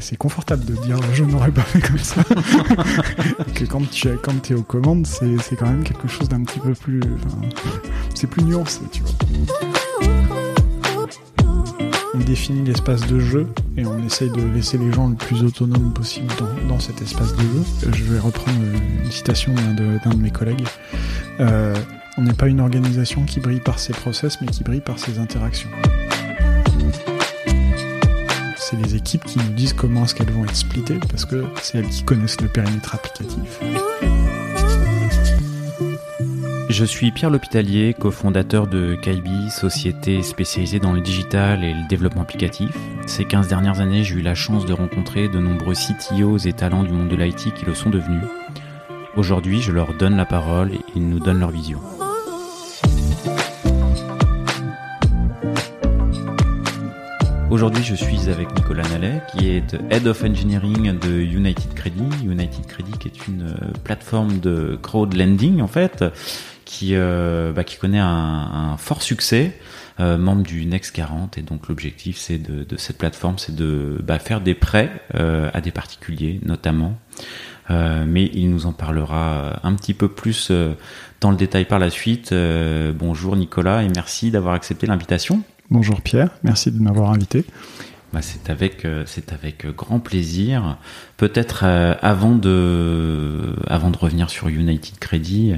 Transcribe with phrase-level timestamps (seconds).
[0.00, 2.22] c'est confortable de dire je n'aurais pas fait comme ça.
[3.54, 6.74] que quand tu quand es aux commandes, c'est quand même quelque chose d'un petit peu
[6.74, 7.00] plus.
[8.14, 9.73] c'est plus nuancé, tu vois.
[12.26, 13.46] Définit l'espace de jeu
[13.76, 16.32] et on essaye de laisser les gens le plus autonomes possible
[16.68, 17.92] dans, cet espace de jeu.
[17.92, 18.58] Je vais reprendre
[19.04, 20.66] une citation d'un de, de, mes collègues.
[21.40, 21.74] Euh,
[22.16, 25.18] on n'est pas une organisation qui brille par ses process, mais qui brille par ses
[25.18, 25.70] interactions
[28.64, 31.78] c'est les équipes qui nous disent comment est-ce qu'elles vont être splittées, parce que c'est
[31.78, 33.60] elles qui connaissent le périmètre applicatif.
[36.70, 42.22] Je suis Pierre L'Hôpitalier, cofondateur de Kaibi, société spécialisée dans le digital et le développement
[42.22, 42.70] applicatif.
[43.06, 46.82] Ces 15 dernières années, j'ai eu la chance de rencontrer de nombreux CTOs et talents
[46.82, 48.24] du monde de l'IT qui le sont devenus.
[49.14, 51.80] Aujourd'hui, je leur donne la parole et ils nous donnent leur vision.
[57.50, 62.24] Aujourd'hui, je suis avec Nicolas Nallet, qui est Head of Engineering de United Credit.
[62.24, 66.02] United Credit qui est une euh, plateforme de crowd lending, en fait,
[66.64, 68.06] qui, euh, bah, qui connaît un,
[68.72, 69.52] un fort succès.
[70.00, 74.00] Euh, membre du Next 40 et donc l'objectif c'est de, de, cette plateforme c'est de
[74.02, 76.98] bah, faire des prêts euh, à des particuliers notamment
[77.70, 80.50] euh, mais il nous en parlera un petit peu plus
[81.20, 86.30] dans le détail par la suite bonjour Nicolas et merci d'avoir accepté l'invitation Bonjour Pierre,
[86.42, 87.44] merci de m'avoir invité.
[88.12, 90.76] Bah, c'est avec c'est avec grand plaisir.
[91.16, 95.54] Peut-être avant de avant de revenir sur United Credit,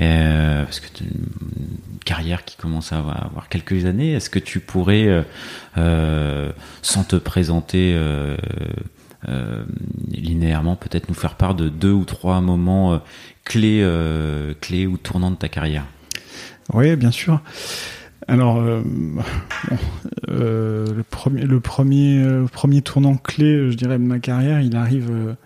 [0.00, 4.60] euh, parce que tu une carrière qui commence à avoir, quelques années, est-ce que tu
[4.60, 5.24] pourrais,
[5.74, 7.98] sans te présenter
[10.10, 13.00] linéairement, peut-être nous faire part de deux ou trois moments
[13.44, 13.86] clés
[14.60, 15.84] clés ou tournants de ta carrière?
[16.72, 17.40] Oui, bien sûr.
[18.28, 18.82] Alors, euh,
[20.28, 24.76] euh, le premier, le premier, euh, premier tournant clé, je dirais, de ma carrière, il
[24.76, 25.36] arrive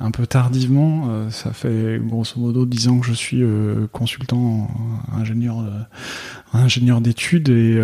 [0.00, 1.30] un peu tardivement.
[1.30, 3.42] ça fait grosso modo dix ans que je suis
[3.92, 4.68] consultant,
[5.12, 7.80] ingénieur, d'études, et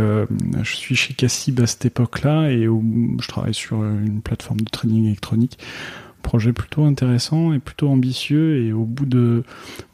[0.63, 5.07] je suis chez Cassib à cette époque-là, et je travaille sur une plateforme de trading
[5.07, 5.59] électronique
[6.21, 9.43] projet plutôt intéressant et plutôt ambitieux et au bout de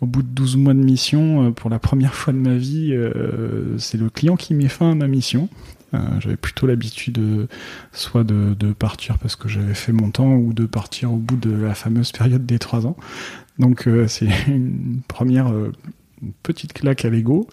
[0.00, 2.92] au bout de 12 mois de mission euh, pour la première fois de ma vie
[2.92, 5.48] euh, c'est le client qui met fin à ma mission
[5.94, 7.48] euh, j'avais plutôt l'habitude
[7.92, 11.36] soit de, de, partir parce que j'avais fait mon temps ou de partir au bout
[11.36, 12.96] de la fameuse période des trois ans.
[13.58, 15.52] Donc c'est une première
[16.42, 17.48] petite claque à l'ego.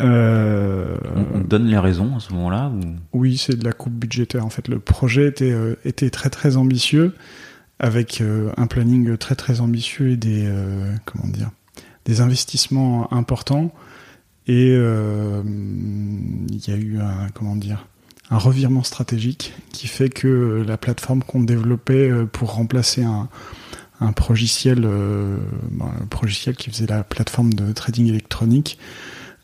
[0.00, 0.96] Euh,
[1.34, 2.80] on, donne les raisons à ce moment-là ou...
[3.12, 4.44] Oui, c'est de la coupe budgétaire.
[4.44, 7.14] En fait, le projet était, était très très ambitieux
[7.82, 11.50] avec euh, un planning très très ambitieux et des euh, comment dire
[12.04, 13.72] des investissements importants
[14.46, 17.86] et euh, il y a eu un comment dire
[18.30, 23.28] un revirement stratégique qui fait que la plateforme qu'on développait pour remplacer un,
[24.00, 28.78] un progiciel, un progiciel qui faisait la plateforme de trading électronique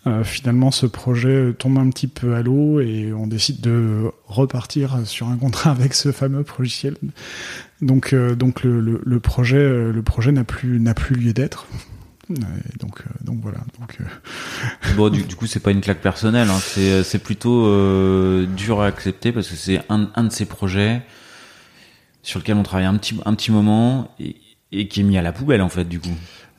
[0.09, 5.01] euh, finalement, ce projet tombe un petit peu à l'eau et on décide de repartir
[5.05, 6.97] sur un contrat avec ce fameux logiciel.
[7.83, 11.67] Donc, euh, donc le, le, projet, euh, le projet n'a plus n'a plus lieu d'être.
[12.31, 13.59] Donc, donc voilà.
[13.79, 13.99] Donc,
[14.97, 16.49] bon, du, du, coup, c'est pas une claque personnelle.
[16.49, 16.59] Hein.
[16.61, 17.67] C'est, c'est plutôt
[18.47, 21.03] dur à accepter parce que c'est un, un de ces projets
[22.23, 24.37] sur lequel on travaille un petit un petit moment et,
[24.73, 26.15] et qui est mis à la poubelle en fait du coup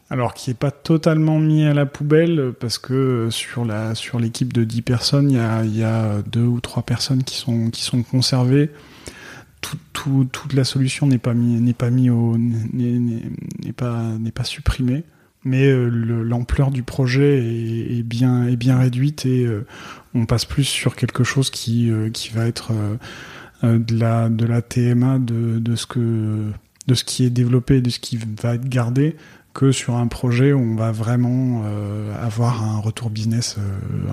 [0.10, 4.52] alors qui est pas totalement mis à la poubelle parce que sur la sur l'équipe
[4.52, 7.84] de 10 personnes, il y a, y a deux ou trois personnes qui sont qui
[7.84, 8.72] sont conservées.
[9.62, 14.32] Tout, tout, toute la solution n'est pas mis n'est pas mis au n'est pas n'est
[14.32, 15.04] pas supprimée,
[15.44, 19.66] mais euh, l'ampleur du projet est, bien est bien réduite et euh,
[20.14, 22.72] on passe plus sur quelque chose qui euh, va être
[23.64, 29.16] de la TMA de ce qui est développé, de ce qui va être gardé,
[29.54, 31.64] que sur un projet où on va vraiment
[32.22, 33.58] avoir un retour business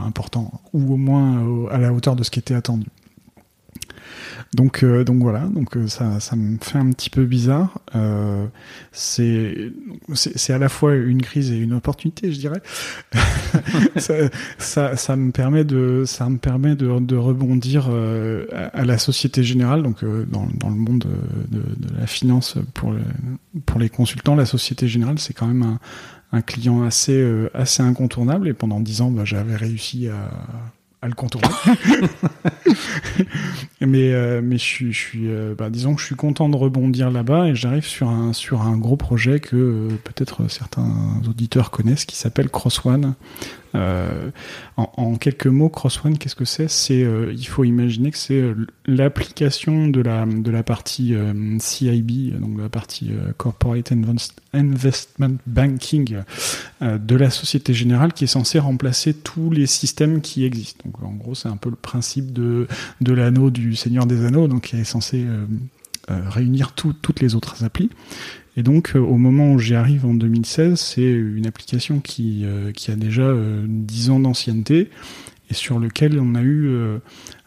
[0.05, 2.87] important, ou au moins à la hauteur de ce qui était attendu.
[4.55, 7.81] Donc, euh, donc voilà, donc euh, ça, ça me fait un petit peu bizarre.
[7.95, 8.47] Euh,
[8.93, 9.73] c'est,
[10.15, 12.63] c'est à la fois une crise et une opportunité, je dirais.
[13.97, 14.15] ça,
[14.59, 19.43] ça, ça, me permet de, ça me permet de, de rebondir euh, à, la société
[19.43, 21.07] générale, donc dans, dans, le monde
[21.51, 22.95] de, de, la finance pour,
[23.65, 25.79] pour les consultants, la société générale, c'est quand même un,
[26.33, 27.25] un client assez,
[27.55, 28.49] assez incontournable.
[28.49, 30.31] Et pendant dix ans, bah, j'avais réussi à
[31.09, 31.49] le contourner.
[33.81, 37.49] mais euh, mais je suis euh, bah, disons que je suis content de rebondir là-bas
[37.49, 42.17] et j'arrive sur un sur un gros projet que euh, peut-être certains auditeurs connaissent qui
[42.17, 43.15] s'appelle CrossOne.
[43.77, 44.31] Euh,
[44.77, 46.69] en, quelques mots, CrossOne, qu'est-ce que c'est?
[46.69, 48.43] C'est il faut imaginer que c'est
[48.87, 51.15] l'application de la de la partie
[51.59, 53.93] CIB, donc la partie Corporate
[54.53, 56.19] Investment Banking
[56.81, 60.83] de la Société Générale qui est censée remplacer tous les systèmes qui existent.
[60.85, 62.67] Donc en gros, c'est un peu le principe de
[63.01, 65.47] de l'anneau du Seigneur des Anneaux, donc qui est censé euh,
[66.11, 67.91] euh, réunir toutes les autres applis.
[68.57, 72.45] Et donc, euh, au moment où j'y arrive en 2016, c'est une application qui,
[72.75, 73.33] qui a déjà
[73.67, 74.91] 10 ans d'ancienneté
[75.51, 76.75] et sur lequel on a eu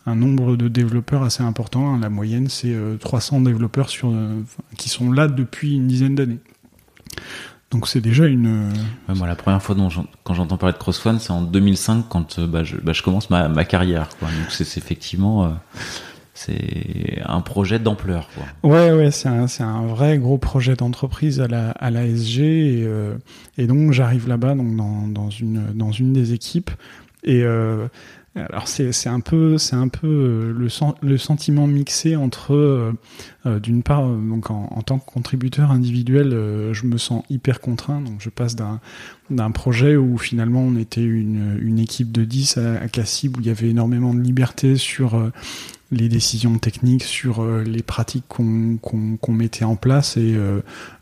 [0.06, 1.98] un nombre de développeurs assez important.
[1.98, 4.14] La moyenne, c'est 300 développeurs sur,
[4.78, 6.40] qui sont là depuis une dizaine d'années.
[7.72, 8.72] Donc c'est déjà une.
[9.08, 9.76] la première fois
[10.24, 13.66] quand j'entends parler de CrossFun, c'est en 2005 quand bah, je, bah, je, commence ma,
[13.66, 14.10] carrière.
[14.22, 15.54] Donc c'est effectivement
[16.40, 18.30] c'est un projet d'ampleur.
[18.64, 22.84] Ouais, ouais, c'est un, c'est un vrai gros projet d'entreprise à la, à l'ASG et,
[22.86, 23.16] euh,
[23.58, 26.72] et donc j'arrive là-bas donc dans, dans une dans une des équipes.
[27.26, 27.88] Et euh,
[28.38, 30.70] alors c'est c'est un peu c'est un peu euh, le
[31.02, 32.94] le sentiment mixé entre
[33.46, 36.30] d'une part donc en, en, tant que contributeur individuel
[36.72, 38.00] je me sens hyper contraint.
[38.00, 38.80] Donc je passe d'un
[39.30, 43.42] d'un projet où finalement on était une une équipe de 10 à, à Cassib où
[43.42, 45.32] il y avait énormément de liberté sur
[45.92, 50.38] les décisions techniques sur les pratiques qu'on mettait en place et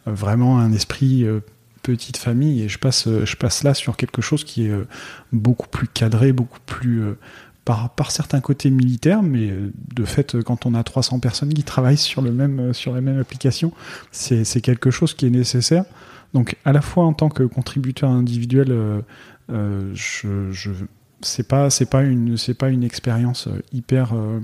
[0.06, 1.26] vraiment un esprit
[1.92, 3.26] petite famille et je passe, euh,
[3.64, 4.88] là sur quelque chose qui est euh,
[5.32, 7.18] beaucoup plus cadré, beaucoup plus euh,
[7.64, 9.52] par, par certains côtés militaires, mais
[9.94, 13.20] de fait, quand on a 300 personnes qui travaillent sur le même, sur la même
[13.20, 13.74] application,
[14.12, 15.84] c'est, quelque chose qui est nécessaire.
[16.34, 19.04] Donc, à la fois en tant que contributeur individuel,
[19.52, 20.72] euh, je,
[21.22, 21.70] c'est pas,
[22.04, 24.40] une, expérience hyper, euh,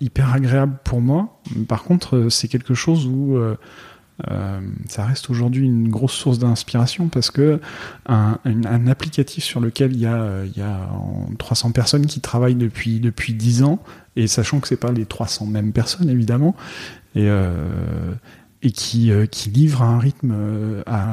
[0.00, 1.40] hyper agréable pour moi.
[1.68, 3.38] Par contre, c'est quelque chose où
[4.30, 7.60] euh, ça reste aujourd'hui une grosse source d'inspiration parce que
[8.06, 8.38] un,
[8.86, 10.88] applicatif sur lequel il y a, y a
[11.38, 13.82] 300 personnes qui travaillent depuis depuis 10 ans
[14.16, 16.56] et sachant que c'est pas les 300 mêmes personnes évidemment
[17.14, 18.14] et euh,
[18.74, 19.98] qui, euh, qui livre à un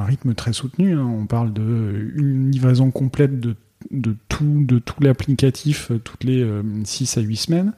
[0.05, 0.93] rythme très soutenu.
[0.93, 1.05] Hein.
[1.05, 3.55] On parle de une livraison complète de,
[3.91, 6.47] de tout de tout l'applicatif toutes les
[6.85, 7.73] 6 à 8 semaines.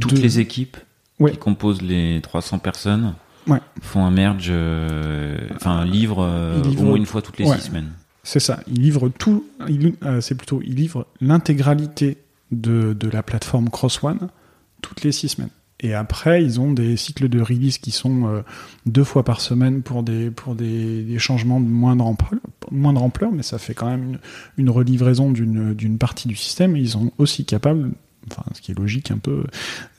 [0.00, 0.76] Toutes les équipes
[1.18, 3.14] qui composent les 300 personnes
[3.46, 3.60] ouais.
[3.82, 7.62] font un merge, euh, enfin un livre, euh, au moins une fois toutes les six
[7.62, 7.90] semaines.
[8.22, 8.60] C'est ça.
[8.68, 9.44] Il livre tout.
[10.02, 12.18] Euh, c'est plutôt, il livre l'intégralité
[12.52, 14.28] de, de la plateforme CrossOne
[14.80, 15.50] toutes les six semaines.
[15.80, 18.42] Et après, ils ont des cycles de release qui sont
[18.86, 22.40] deux fois par semaine pour des pour des, des changements de moindre ampleur,
[22.70, 24.18] moindre ampleur, mais ça fait quand même une,
[24.56, 26.76] une relivraison d'une d'une partie du système.
[26.76, 27.90] Et ils sont aussi capables
[28.30, 29.44] enfin ce qui est logique un peu,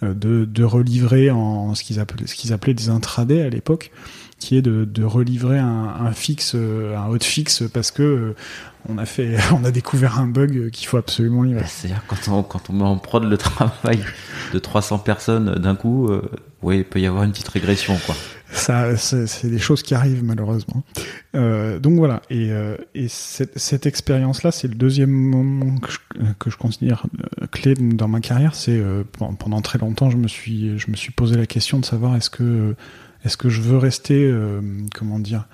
[0.03, 3.91] euh, de, de relivrer en ce qu'ils appelaient, ce qu'ils appelaient des intradés à l'époque,
[4.39, 8.35] qui est de, de relivrer un, fixe, euh, un hotfix parce que euh,
[8.89, 11.61] on a fait, on a découvert un bug qu'il faut absolument livrer.
[11.61, 13.99] Bah, c'est-à-dire quand on, quand on met en prod le travail
[14.53, 16.09] de 300 personnes d'un coup,
[16.61, 18.15] oui, il peut y avoir une petite régression, quoi.
[18.51, 20.83] Ça, c'est des choses qui arrivent malheureusement.
[21.35, 25.77] Euh, donc voilà, et, euh, et cette, expérience-là, c'est le deuxième moment
[26.39, 27.05] que je, considère
[27.41, 28.55] euh, clé dans ma carrière.
[28.55, 28.81] C'est
[29.39, 32.29] pendant très longtemps, je me suis, je me suis posé la question de savoir est-ce
[32.29, 32.75] que,
[33.23, 34.33] est-ce que je veux rester,
[34.93, 35.47] comment dire,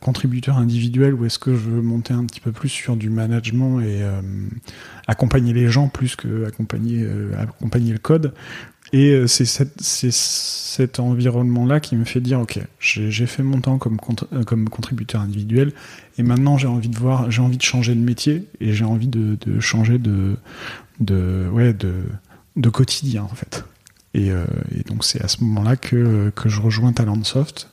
[0.00, 3.80] contributeur individuel ou est-ce que je veux monter un petit peu plus sur du management
[3.80, 4.02] et
[5.06, 7.06] accompagner les gens plus que accompagner,
[7.38, 8.34] accompagner le code
[8.92, 9.46] et c'est
[10.12, 13.98] cet environnement-là qui me fait dire ok j'ai fait mon temps comme,
[14.46, 15.72] comme contributeur individuel
[16.18, 19.08] et maintenant j'ai envie de voir j'ai envie de changer de métier et j'ai envie
[19.08, 20.36] de, changer de
[21.00, 21.94] de ouais de
[22.56, 23.64] de quotidien en fait
[24.14, 27.72] et, et donc c'est à ce moment-là que que je rejoins Talentsoft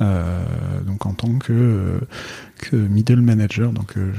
[0.00, 0.44] euh,
[0.82, 1.52] donc en tant que,
[2.72, 3.72] euh, middle manager.
[3.72, 4.12] Donc euh,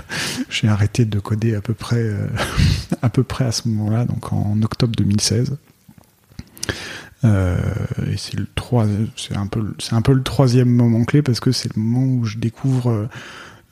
[0.48, 2.04] j'ai arrêté de coder à peu près
[3.02, 5.56] à peu près à ce moment-là, donc en octobre 2016.
[7.24, 7.56] Euh,
[8.12, 8.46] et c'est le
[9.16, 12.20] c'est un peu, c'est un peu le troisième moment clé parce que c'est le moment
[12.20, 13.08] où je découvre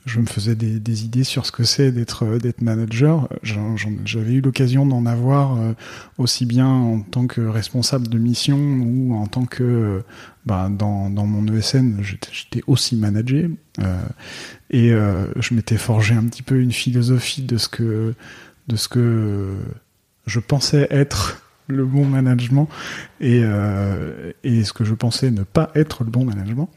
[0.05, 3.29] je me faisais des, des, idées sur ce que c'est d'être euh, d'être manager.
[3.43, 5.73] J'avais eu l'occasion d'en avoir euh,
[6.19, 10.01] aussi bien en tant que responsable de mission ou en tant que euh,
[10.45, 14.03] bah, dans, dans mon ESN, j'étais aussi manager euh,
[14.71, 18.15] et euh, je m'étais forgé un petit peu une philosophie de ce que
[18.69, 19.55] de ce que
[20.27, 21.43] je pensais être
[21.73, 22.69] le bon management
[23.21, 26.69] et, euh, et ce que je pensais ne pas être le bon management.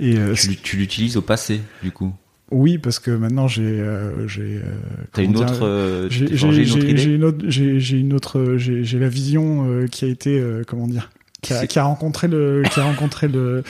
[0.00, 2.12] Et tu, tu l'utilises au passé, du coup?
[2.50, 4.74] Oui, parce que maintenant j'ai euh, j'ai euh,
[5.22, 6.26] une autre, euh, j'ai
[6.62, 10.40] une autre j'ai- une autre j'ai une autre j'ai la vision euh, qui a été
[10.40, 11.10] euh, comment dire
[11.42, 13.62] qui a, qui a rencontré le qui a rencontré le,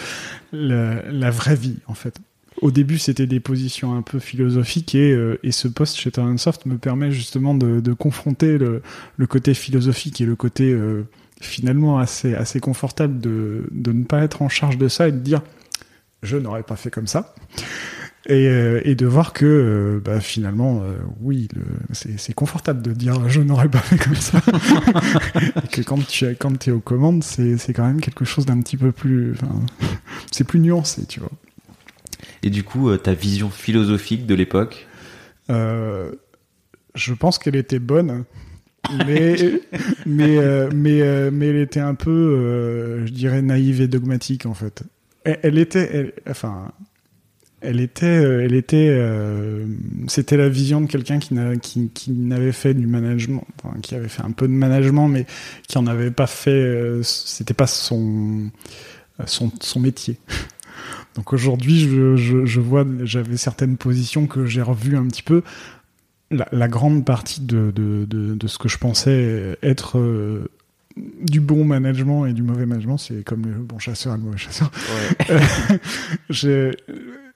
[0.53, 2.17] le- la vraie vie en fait.
[2.61, 6.67] Au début, c'était des positions un peu philosophiques et, euh, et ce poste chez Talentsoft
[6.67, 8.83] me permet justement de, de confronter le,
[9.17, 11.05] le côté philosophique et le côté euh,
[11.41, 15.19] finalement assez, assez confortable de, de ne pas être en charge de ça et de
[15.19, 15.43] dire
[16.23, 17.35] je n'aurais pas fait comme ça.
[18.27, 20.83] Et, euh, et de voir que bah, finalement,
[21.23, 21.49] oui,
[21.93, 24.43] c'est confortable de dire je n'aurais pas fait comme ça.
[25.65, 28.61] et que quand tu es, quand es aux commandes, c'est quand même quelque chose d'un
[28.61, 29.35] petit peu plus.
[30.31, 31.33] c'est plus nuancé, tu vois.
[32.43, 34.87] Et du coup, euh, ta vision philosophique de l'époque
[35.51, 36.13] Euh,
[36.95, 38.25] je pense qu'elle était bonne,
[39.07, 39.37] mais
[40.07, 44.55] mais euh, mais euh, mais elle était un peu, je dirais, naïve et dogmatique en
[44.55, 44.83] fait.
[45.25, 46.73] Elle, elle était, elle- enfin,
[47.63, 49.67] elle était, elle était, euh,
[50.09, 53.95] c'était la vision de quelqu'un qui n'a- qui qui n'avait fait du management, enfin, qui
[53.95, 55.27] avait fait un peu de management, mais
[55.69, 56.51] qui en avait pas fait.
[56.51, 58.51] euh, C'était pas son
[59.27, 60.17] son son métier.
[61.17, 65.43] Donc aujourd'hui, je, je, je vois, j'avais certaines positions que j'ai revues un petit peu.
[66.31, 70.49] La, la grande partie de, de, de, de ce que je pensais être euh,
[70.97, 74.39] du bon management et du mauvais management, c'est comme le bon chasseur et le mauvais
[74.39, 74.71] chasseur,
[76.31, 76.71] j'ai-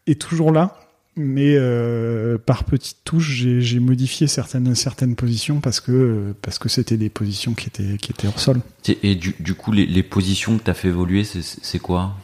[0.06, 0.78] est toujours là.
[1.16, 6.68] Mais euh, par petites touches, j'ai j'ai modifié certaines certaines positions parce que parce que
[6.68, 8.60] c'était des positions qui étaient qui étaient hors sol.
[8.88, 12.16] Et et du, du coup, les, les positions que t'as fait évoluer, c'est quoi?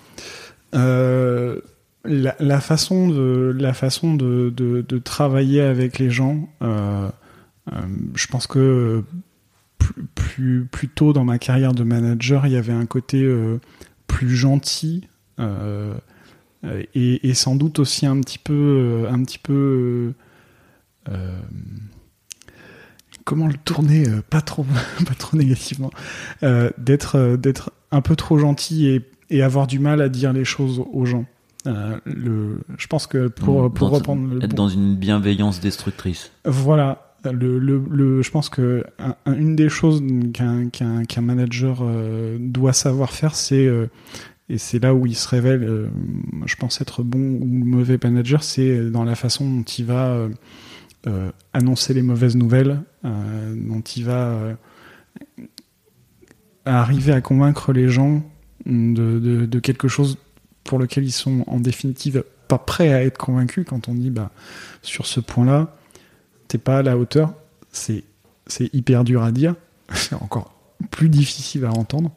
[0.75, 1.61] Euh,
[2.05, 7.09] la, façon de la façon de, de, travailler avec les gens, euh,
[7.73, 7.81] euh,
[8.15, 9.05] je pense que
[9.79, 13.29] plus, plus plus tôt dans ma carrière de manager, il y avait un côté
[14.07, 15.09] plus gentil
[16.95, 20.15] et, sans doute aussi un petit peu un petit peu
[23.25, 24.65] comment le tourner pas trop
[25.07, 25.91] pas trop négativement
[26.79, 30.83] d'être d'être un peu trop gentil et, et avoir du mal à dire les choses
[30.93, 31.25] aux gens
[31.67, 34.97] Euh, le je pense que pour Dans- pour dans- reprendre le Être bon- dans une
[34.97, 36.31] bienveillance destructrice.
[36.47, 37.07] voilà.
[37.23, 41.81] Le, le, le, je pense que un- un- une des choses qu'un qu'un qu'un manager
[41.83, 43.89] euh, doit savoir faire, c'est euh,
[44.49, 45.91] et c'est là où il se révèle,
[46.47, 50.29] je pense être bon ou mauvais manager, c'est dans la façon dont il va
[51.53, 54.57] annoncer les mauvaises nouvelles, dont il va
[56.65, 58.23] arriver à convaincre les gens
[58.67, 60.19] de, de, quelque chose
[60.65, 64.31] pour lequel ils sont en définitive pas prêts à être convaincus quand on dit bah
[64.83, 65.77] sur ce point-là
[66.51, 67.33] t'es pas à la hauteur,
[67.71, 68.05] c'est
[68.47, 69.55] c'est hyper dur à dire,
[69.95, 70.53] c'est encore
[70.91, 72.11] plus difficile à entendre.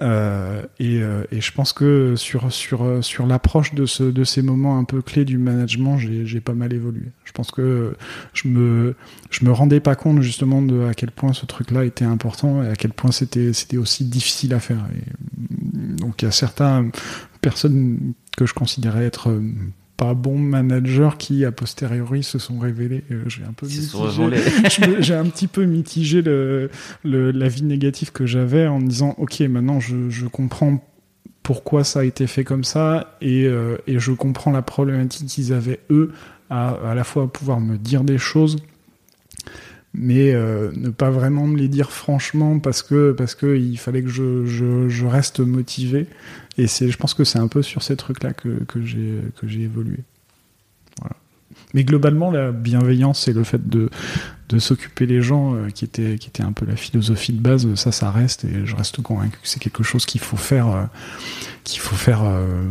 [0.00, 4.42] Euh, et, euh, et je pense que sur sur sur l'approche de ce de ces
[4.42, 7.12] moments un peu clés du management, j'ai pas mal évolué.
[7.24, 7.96] Je pense que
[8.32, 8.96] je me
[9.30, 12.68] je me rendais pas compte justement de à quel point ce truc-là était important et
[12.68, 14.84] à quel point c'était aussi difficile à faire.
[15.36, 16.90] Donc il y a certaines
[17.40, 19.30] personnes que je considérais être
[20.04, 23.04] pas bons managers qui a posteriori se sont révélés.
[23.10, 23.98] euh, j'ai un peu mitigé
[25.00, 26.70] j'ai un petit peu mitigé le,
[27.04, 30.82] le, l'avis négatif que j'avais en me disant ok maintenant je, je comprends
[31.42, 35.52] pourquoi ça a été fait comme ça et, euh, et je comprends la problématique qu'ils
[35.52, 36.12] avaient eux
[36.50, 38.56] à à la fois pouvoir me dire des choses
[39.94, 44.02] mais euh, ne pas vraiment me les dire franchement parce que parce que il fallait
[44.02, 46.06] que je, je, reste motivé.
[46.58, 49.20] Et c'est je pense que c'est un peu sur ces trucs là que, que j'ai
[49.40, 49.98] que j'ai évolué.
[51.00, 51.16] Voilà.
[51.74, 53.88] Mais globalement la bienveillance et le fait de
[54.54, 57.74] de s'occuper des gens euh, qui était qui était un peu la philosophie de base
[57.74, 60.84] ça ça reste et je reste convaincu que c'est quelque chose qu'il faut faire euh,
[61.64, 62.62] qu'il faut faire euh,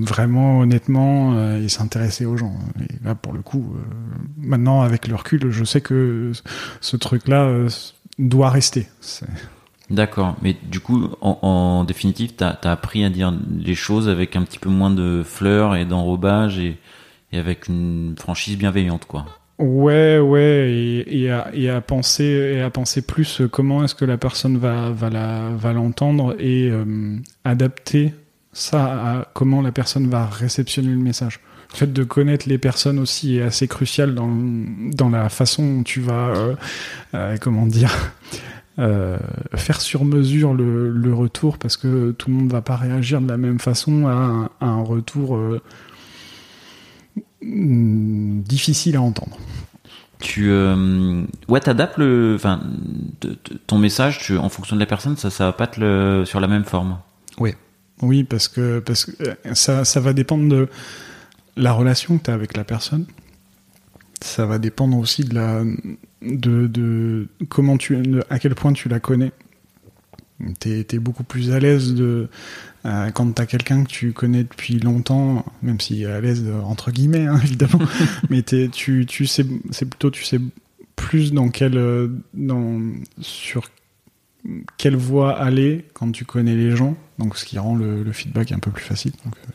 [0.00, 2.54] vraiment honnêtement et s'intéresser aux gens.
[2.80, 3.74] Et là pour le coup
[4.38, 6.32] maintenant avec le recul je sais que
[6.80, 7.52] ce truc là
[8.18, 8.86] doit rester.
[9.88, 14.42] D'accord, mais du coup, en, définitive, t'as as appris à dire les choses avec un
[14.42, 16.76] petit peu moins de fleurs et d'enrobage et
[17.32, 19.26] avec une franchise bienveillante, quoi.
[19.58, 24.58] Ouais, ouais, et, à, penser et à penser plus euh, comment est-ce que la personne
[24.58, 28.12] va l'entendre et euh, adapter
[28.52, 31.40] ça à comment la personne va réceptionner le message.
[31.72, 36.00] Le fait de connaître les personnes aussi est assez crucial dans la façon dont tu
[36.00, 36.56] vas
[37.14, 38.12] euh, comment dire
[39.54, 43.38] faire sur mesure le, retour parce que tout le monde va pas réagir de la
[43.38, 45.38] même façon à un, retour
[47.42, 49.36] difficile à entendre.
[50.20, 52.62] Tu, euh, ouais, t'adaptes le, enfin,
[53.66, 56.40] ton message, tu, en fonction de la personne, ça, ça va pas être le, sur
[56.40, 56.98] la même forme.
[58.02, 60.68] Oui, parce que parce que euh, ça, ça va dépendre de
[61.56, 63.06] la relation que tu as avec la personne,
[64.20, 65.62] ça va dépendre aussi de la
[66.22, 69.32] de, de comment tu à quel point tu la connais.
[70.60, 72.28] T'es es beaucoup plus à l'aise de
[72.86, 77.26] euh, quand t'as quelqu'un que tu connais depuis longtemps, même si à l'aise entre guillemets
[77.26, 77.84] hein, évidemment,
[78.30, 80.40] mais es, tu tu sais c'est plutôt tu sais
[80.94, 82.80] plus dans quelle dans
[83.20, 83.68] sur
[84.76, 88.52] quelle voie aller quand tu connais les gens, donc ce qui rend le, le feedback
[88.52, 89.12] un peu plus facile.
[89.24, 89.50] Donc, euh,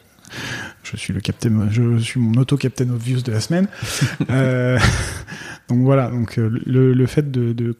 [0.83, 3.67] je suis le captain, je suis mon auto captain of views de la semaine.
[4.29, 4.77] euh,
[5.67, 7.75] donc voilà, donc euh, le, le fait de, de,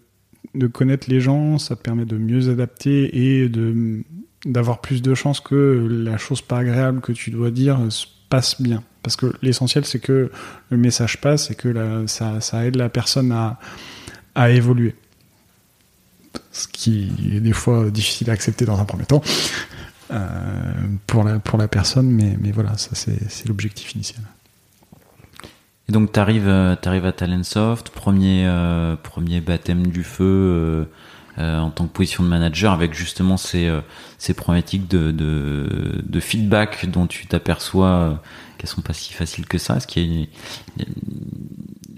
[0.56, 4.04] de, connaître les gens, ça te permet de mieux adapter et de
[4.46, 8.62] d'avoir plus de chances que la chose pas agréable que tu dois dire se passe
[8.62, 8.84] bien.
[9.04, 10.32] Parce que l'essentiel, c'est que
[10.70, 13.60] le message passe et que ça aide la personne à,
[14.36, 14.96] à évoluer.
[16.52, 19.24] Ce qui est des fois difficile à accepter dans un premier temps.
[20.12, 20.18] Euh,
[21.08, 24.22] pour, la, pour la personne, mais, mais voilà, ça c'est l'objectif initial.
[25.88, 30.90] Et donc tu arrives, euh, arrives à Talentsoft, premier, euh, premier baptême du feu
[31.42, 33.72] en tant que position de manager, avec justement ces,
[34.18, 38.22] ces problématiques de, feedback dont tu t'aperçois
[38.58, 39.78] qu'elles sont pas si faciles que ça.
[39.78, 40.28] Est-ce qu'il y
[40.82, 40.86] a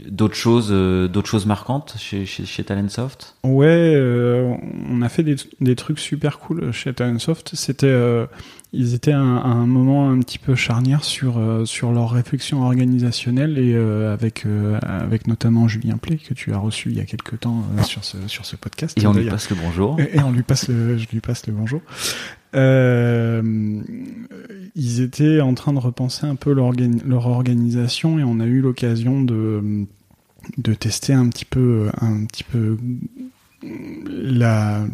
[0.10, 3.36] d'autres choses, euh, d'autres choses marquantes chez, chez, chez Talentsoft?
[3.44, 4.56] Ouais, euh,
[4.90, 7.52] on a fait des, des, trucs super cool chez Talentsoft.
[7.56, 8.26] C'était, euh,
[8.74, 13.76] ils étaient à un, moment un petit peu charnière sur sur leur réflexion organisationnelle et
[13.76, 14.46] avec
[14.82, 18.18] avec notamment Julien Play que tu as reçu il y a quelques temps sur ce
[18.28, 18.98] sur ce podcast.
[19.02, 20.00] Et on lui passe le bonjour.
[20.00, 21.82] Et, on lui passe le, je lui passe le bonjour.
[22.56, 23.82] Euh,
[24.76, 26.72] ils étaient en train de repenser un peu leur,
[27.06, 29.86] leur organisation et on a eu l'occasion de
[30.58, 32.78] de tester un petit peu, un petit peu
[34.06, 34.86] la,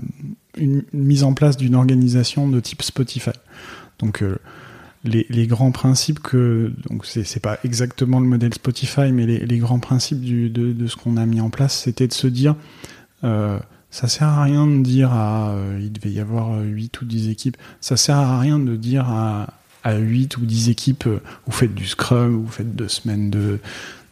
[0.60, 3.32] une, mise en place d'une organisation de type Spotify.
[4.00, 4.38] Donc, euh,
[5.04, 9.58] les, les, grands principes que, donc c'est pas exactement le modèle Spotify, mais les, les
[9.58, 12.56] grands principes du, de, de, ce qu'on a mis en place, c'était de se dire,
[13.24, 13.60] euh,
[13.92, 17.30] ça sert à rien de dire à, euh, il devait y avoir 8 ou 10
[17.30, 21.52] équipes, ça sert à rien de dire à, à 8 ou 10 équipes, euh, vous
[21.52, 23.60] faites du Scrum, vous faites deux semaines de,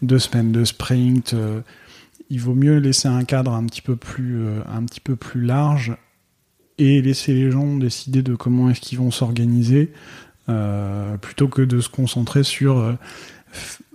[0.01, 1.33] deux semaines de sprint.
[1.33, 1.61] Euh,
[2.29, 5.41] il vaut mieux laisser un cadre un petit peu plus, euh, un petit peu plus
[5.41, 5.95] large
[6.77, 9.91] et laisser les gens décider de comment est-ce qu'ils vont s'organiser
[10.49, 12.93] euh, plutôt que de se concentrer sur euh,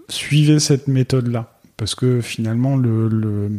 [0.09, 3.51] suivez cette méthode là parce que finalement le, le,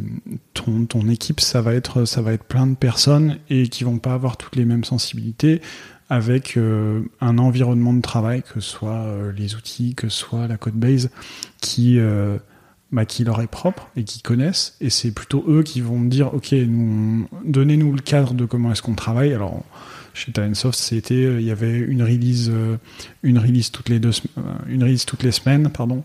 [0.54, 3.98] ton, ton équipe ça va être ça va être plein de personnes et qui vont
[3.98, 5.62] pas avoir toutes les mêmes sensibilités
[6.10, 10.48] avec euh, un environnement de travail, que ce soit euh, les outils, que ce soit
[10.48, 11.10] la code base,
[11.60, 12.38] qui, euh,
[12.94, 14.78] bah, qui leur est propre et qui connaissent.
[14.80, 18.72] Et c'est plutôt eux qui vont me dire, OK, nous, donnez-nous le cadre de comment
[18.72, 19.34] est-ce qu'on travaille.
[19.34, 19.64] Alors,
[20.14, 22.52] chez Talentsoft, c'était, il y avait une release,
[23.24, 24.12] une release toutes les deux,
[24.68, 26.04] une release toutes les semaines, pardon.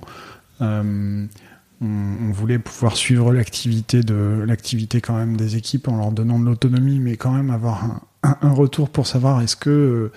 [1.80, 6.44] On, voulait pouvoir suivre l'activité de l'activité quand même des équipes en leur donnant de
[6.44, 10.12] l'autonomie, mais quand même avoir un, retour pour savoir est-ce que euh,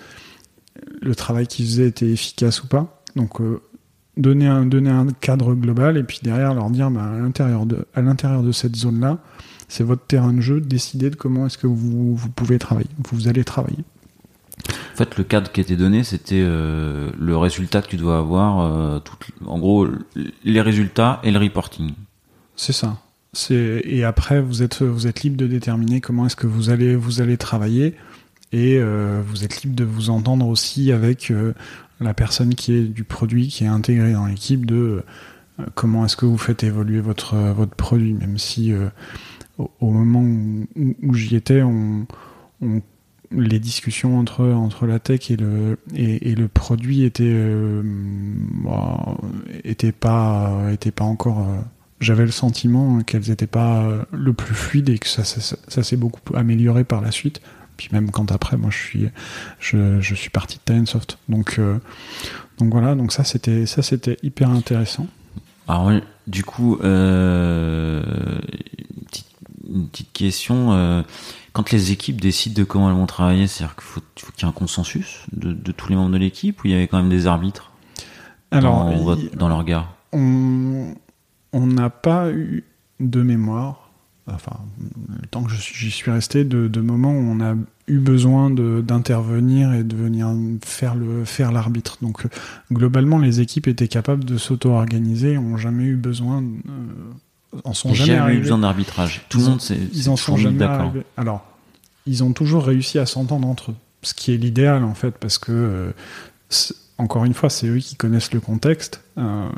[1.00, 3.02] le travail qu'ils faisaient était efficace ou pas.
[3.14, 3.60] Donc euh,
[4.16, 7.86] donner un donner un cadre global et puis derrière leur dire bah, à l'intérieur de
[7.94, 9.18] à l'intérieur de cette zone là,
[9.68, 13.28] c'est votre terrain de jeu, décider de comment est-ce que vous, vous pouvez travailler, vous
[13.28, 13.84] allez travailler.
[14.92, 19.00] En fait, le cadre qui était donné, c'était euh, le résultat que tu dois avoir,
[19.46, 19.88] en gros,
[20.44, 21.92] les résultats et le reporting.
[22.54, 22.98] C'est ça.
[23.32, 26.94] C'est et après vous êtes vous êtes libre de déterminer comment est-ce que vous allez
[26.94, 27.94] vous allez travailler
[28.52, 31.54] et euh, vous êtes libre de vous entendre aussi avec euh,
[32.00, 35.04] la personne qui est du produit qui est intégrée dans l'équipe de
[35.60, 38.72] euh, comment est-ce que vous faites évoluer votre votre produit même si
[39.58, 41.62] au, au, moment où, j'y étais
[43.30, 47.10] les discussions entre la tech et le produit
[48.64, 49.18] bon,
[49.64, 50.68] étaient pas
[51.00, 51.46] encore
[52.02, 56.20] j'avais le sentiment qu'elles n'étaient pas euh, le plus fluide et que ça, s'est beaucoup
[56.34, 57.40] amélioré par la suite.
[57.76, 59.08] Puis même quand après, moi, je suis,
[59.58, 61.18] je, je suis parti de Talentsoft.
[61.28, 61.78] Donc, euh,
[62.58, 65.06] donc voilà, donc ça, c'était, ça, c'était hyper intéressant.
[65.68, 65.90] Alors,
[66.26, 68.02] du coup, euh,
[68.96, 69.30] une, petite,
[69.68, 70.72] une, petite, question.
[70.72, 71.02] Euh,
[71.52, 74.46] quand les équipes décident de comment elles vont travailler, c'est-à-dire qu'il faut, faut qu'il y
[74.46, 76.98] ait un consensus de, de, tous les membres de l'équipe ou il y avait quand
[76.98, 77.72] même des arbitres
[78.50, 79.96] Alors, dans, il, dans leur regard
[81.52, 82.64] on n'a pas eu
[83.00, 83.81] de mémoire,
[84.26, 84.58] enfin,
[85.20, 87.54] le temps que j'y suis resté, de, de, moments où on a
[87.88, 90.32] eu besoin d'intervenir et de venir
[90.64, 91.98] faire le faire l'arbitre.
[92.02, 92.26] Donc
[92.72, 98.16] globalement, les équipes étaient capables de s'auto-organiser, n'ont jamais eu besoin, euh, en sont jamais,
[98.16, 99.22] jamais eu besoin d'arbitrage.
[99.28, 100.92] Tout le monde, c'est ils en sont jamais d'accord.
[101.16, 101.44] Alors,
[102.06, 105.38] ils ont toujours réussi à s'entendre entre eux, ce qui est l'idéal en fait, parce
[105.38, 105.92] que euh,
[107.02, 109.02] encore une fois, c'est eux qui connaissent le contexte.
[109.18, 109.48] Euh,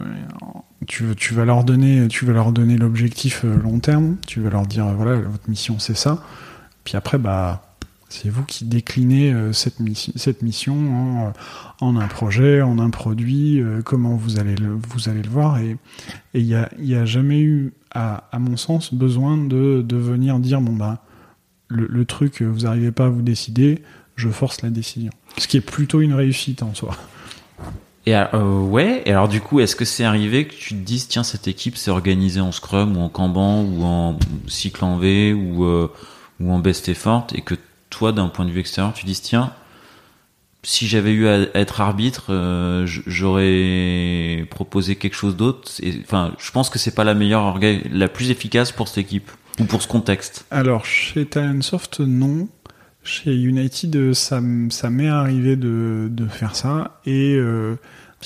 [0.87, 4.17] tu, vas leur donner, tu vas leur donner l'objectif euh, long terme.
[4.27, 6.23] Tu vas leur dire, voilà, votre mission c'est ça.
[6.85, 7.77] Puis après, bah,
[8.09, 11.33] c'est vous qui déclinez euh, cette, mission, cette mission
[11.81, 15.59] en, un projet, en un produit, comment vous allez le, vous allez le voir.
[15.59, 15.77] Et
[16.33, 21.05] il n'y a, jamais eu, à, mon sens, besoin de, venir dire, bon, bah,
[21.69, 23.83] le truc, vous n'arrivez pas à vous décider,
[24.17, 25.13] je force la décision.
[25.37, 26.97] Ce qui est plutôt une réussite en soi.
[28.07, 31.09] Et euh, ouais, et alors du coup, est-ce que c'est arrivé que tu te dises,
[31.09, 35.33] tiens, cette équipe s'est organisée en Scrum ou en Kanban ou en cycle en V
[35.33, 35.91] ou, euh,
[36.41, 37.55] ou en Best Effort et que
[37.89, 39.53] toi, d'un point de vue extérieur, tu dises, tiens,
[40.63, 45.71] si j'avais eu à être arbitre, euh, j'aurais proposé quelque chose d'autre.
[46.03, 47.59] Enfin, je pense que c'est pas la meilleure,
[47.91, 50.45] la plus efficace pour cette équipe ou pour ce contexte.
[50.51, 52.49] Alors chez Talentsoft, non.
[53.05, 54.41] Chez United, ça,
[54.71, 57.01] ça m'est arrivé de, de, faire ça.
[57.05, 57.77] Et euh,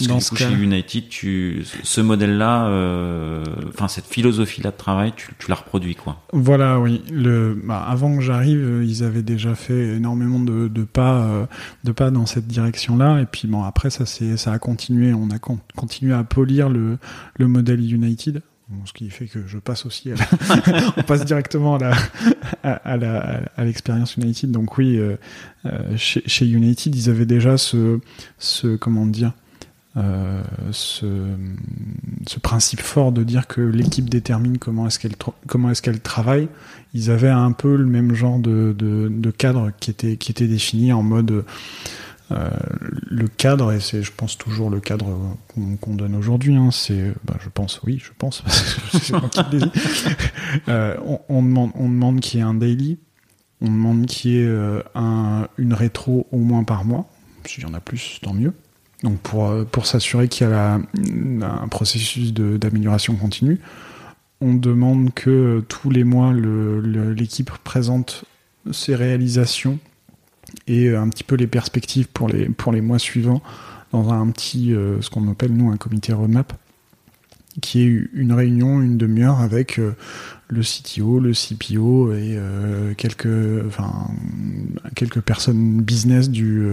[0.06, 0.48] dans ce cas...
[0.48, 5.96] chez United, tu, ce modèle-là, euh, enfin cette philosophie-là de travail, tu, tu la reproduis
[5.96, 7.02] quoi Voilà, oui.
[7.10, 11.46] Le, bah, avant que j'arrive, ils avaient déjà fait énormément de, de pas, euh,
[11.82, 13.20] de pas dans cette direction-là.
[13.20, 15.12] Et puis bon, après ça, c'est, ça a continué.
[15.12, 15.38] On a
[15.76, 16.98] continué à polir le,
[17.36, 18.42] le modèle United
[18.84, 20.10] ce qui fait que je passe aussi,
[20.96, 21.78] on passe directement
[22.62, 24.50] à l'expérience United.
[24.50, 25.16] Donc oui, euh,
[25.66, 27.98] euh, chez, United, ils avaient déjà ce,
[28.76, 29.32] comment dire,
[29.96, 31.06] euh, ce,
[32.42, 36.48] principe fort de dire que l'équipe détermine comment est-ce qu'elle travaille.
[36.94, 41.44] Ils avaient un peu le même genre de, cadre qui était défini en mode
[42.30, 42.50] euh,
[43.10, 45.06] le cadre, et c'est, je pense, toujours le cadre
[45.80, 48.42] qu'on, donne aujourd'hui, hein, c'est, bah, je pense, oui, je pense,
[50.68, 50.96] euh,
[51.28, 52.98] on, demande, qu'il y ait un daily,
[53.62, 57.08] on demande qu'il y ait euh, un, une rétro au moins par mois.
[57.46, 58.52] S'il y en a plus, tant mieux.
[59.02, 63.60] Donc pour, s'assurer qu'il y a un processus d'amélioration continue,
[64.40, 68.24] on demande que tous les mois l'équipe présente
[68.72, 69.78] ses réalisations
[70.66, 73.42] et euh, un petit peu les perspectives pour les, pour les mois suivants
[73.92, 76.52] dans un petit, euh, ce qu'on appelle nous un comité roadmap,
[77.60, 79.96] qui est une réunion, une demi-heure avec euh,
[80.48, 82.38] le CTO, le CPO et
[82.96, 84.08] quelques, enfin,
[84.94, 86.64] quelques personnes business du,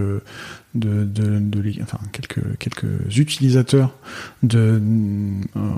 [0.75, 3.93] de, de, enfin, quelques, quelques utilisateurs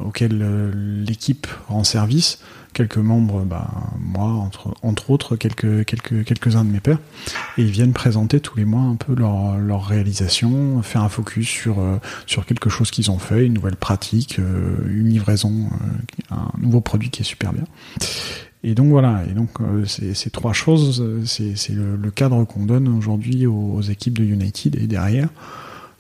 [0.06, 2.38] auxquels l'équipe rend service
[2.78, 7.00] quelques membres, bah, moi entre, entre autres, quelques, quelques, quelques-uns de mes pairs,
[7.58, 11.48] et ils viennent présenter tous les mois un peu leur, leur réalisation, faire un focus
[11.48, 16.36] sur, euh, sur quelque chose qu'ils ont fait, une nouvelle pratique, euh, une livraison, euh,
[16.36, 17.64] un nouveau produit qui est super bien.
[18.64, 23.48] Et donc voilà, et donc ces, trois choses, c'est, le, le, cadre qu'on donne aujourd'hui
[23.48, 25.30] aux, aux, équipes de United et derrière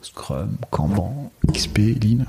[0.04, 2.26] Scrum, Kanban, XP, Lean.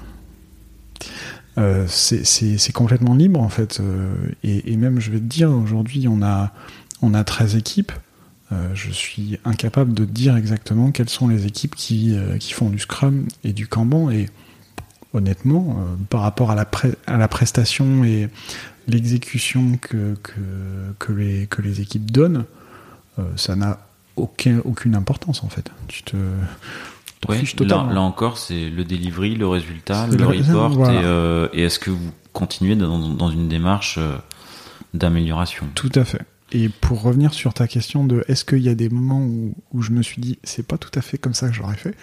[1.58, 3.80] Euh, c'est complètement libre en fait.
[3.80, 6.52] Euh, et, même, je vais te dire, aujourd'hui, on a,
[7.02, 7.92] on a 13 équipes.
[8.50, 12.70] Euh, je suis incapable de dire exactement quelles sont les équipes qui, euh, qui font
[12.70, 14.10] du Scrum et du Kanban.
[14.10, 14.28] Et
[15.12, 15.78] honnêtement,
[16.10, 16.68] par rapport à la,
[17.06, 18.28] à la prestation et
[18.86, 20.32] l'exécution que, que,
[20.98, 22.44] que, les, que les équipes donnent,
[23.36, 23.80] ça n'a
[24.16, 25.70] aucun, aucune importance en fait.
[27.28, 31.78] Ouais, là, là, encore, c'est le delivery, le résultat, le, report, et, euh, et est-ce
[31.78, 34.16] que vous continuez dans, dans une démarche euh,
[34.94, 35.66] d'amélioration?
[35.74, 36.22] Tout à fait.
[36.52, 39.82] Et pour revenir sur ta question de est-ce qu'il y a des moments où, où
[39.82, 41.94] je me suis dit c'est pas tout à fait comme ça que j'aurais fait,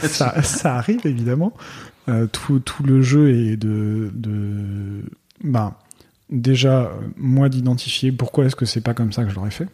[0.06, 1.52] ça, ça, arrive évidemment.
[2.08, 5.02] Euh, tout, tout, le jeu est de, de
[5.42, 5.80] bah,
[6.30, 9.68] déjà moi d'identifier pourquoi est-ce que c'est pas comme ça que je l'aurais fait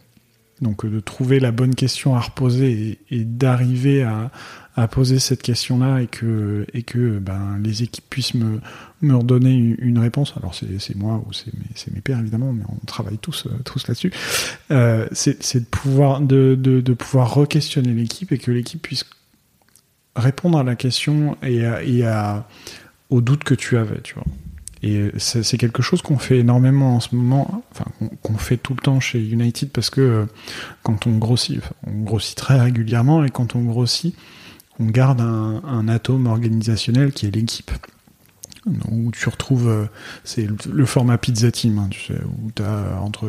[0.61, 4.31] donc euh, de trouver la bonne question à reposer et, d'arriver à,
[4.89, 8.59] poser cette question-là et que, ben, les équipes puissent me,
[9.01, 10.33] redonner une réponse.
[10.37, 11.51] Alors c'est moi ou c'est
[11.93, 14.11] mes, pairs évidemment, mais on travaille tous, euh, là-dessus.
[14.71, 16.19] Euh, c'est de pouvoir,
[17.33, 19.05] re-questionner l'équipe et que l'équipe puisse
[20.15, 22.47] répondre à la question et, à, et à,
[23.09, 24.25] aux doutes que tu avais, tu vois.
[24.87, 27.85] Et c'est quelque chose qu'on fait énormément en ce moment, enfin
[28.21, 30.25] qu'on fait tout le temps chez United parce que euh,
[30.83, 34.15] quand on grossit, on grossit très régulièrement et quand on grossit,
[34.79, 37.71] on garde un, un atome organisationnel qui est l'équipe.
[38.91, 39.85] Où tu retrouves, euh,
[40.23, 43.27] c'est le, format pizza team, hein, tu sais, où tu as entre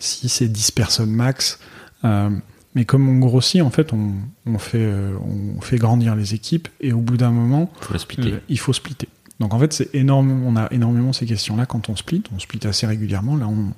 [0.00, 1.60] 6 et 10 personnes max.
[2.04, 2.30] Euh,
[2.74, 4.12] mais comme on grossit, en fait, on,
[4.46, 5.14] on fait, euh,
[5.56, 9.08] on fait grandir les équipes et au bout d'un moment, faut euh, il faut splitter.
[9.42, 10.44] Donc en fait, c'est énorme.
[10.46, 12.22] On a énormément ces questions-là quand on split.
[12.32, 13.34] On split assez régulièrement.
[13.34, 13.72] Là, on,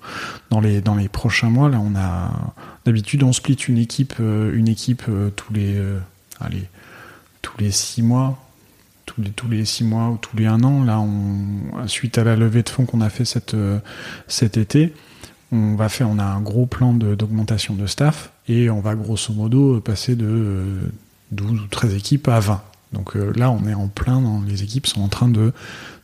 [0.50, 2.53] dans les dans les prochains mois, là, on a
[2.85, 5.98] d'habitude on split une équipe, euh, une équipe euh, tous les, euh,
[6.38, 6.64] allez,
[7.40, 8.46] tous les six mois,
[9.07, 10.85] tous les, tous les six mois ou tous les un an.
[10.85, 13.57] Là, on, suite à la levée de fonds qu'on a fait cette,
[14.29, 14.92] cet été,
[15.50, 19.33] on va faire, on a un gros plan d'augmentation de, staff et on va grosso
[19.33, 20.90] modo passer de
[21.33, 22.62] 12 ou 13 équipes à 20.
[22.94, 25.52] Donc là, on est en plein dans les équipes sont en train de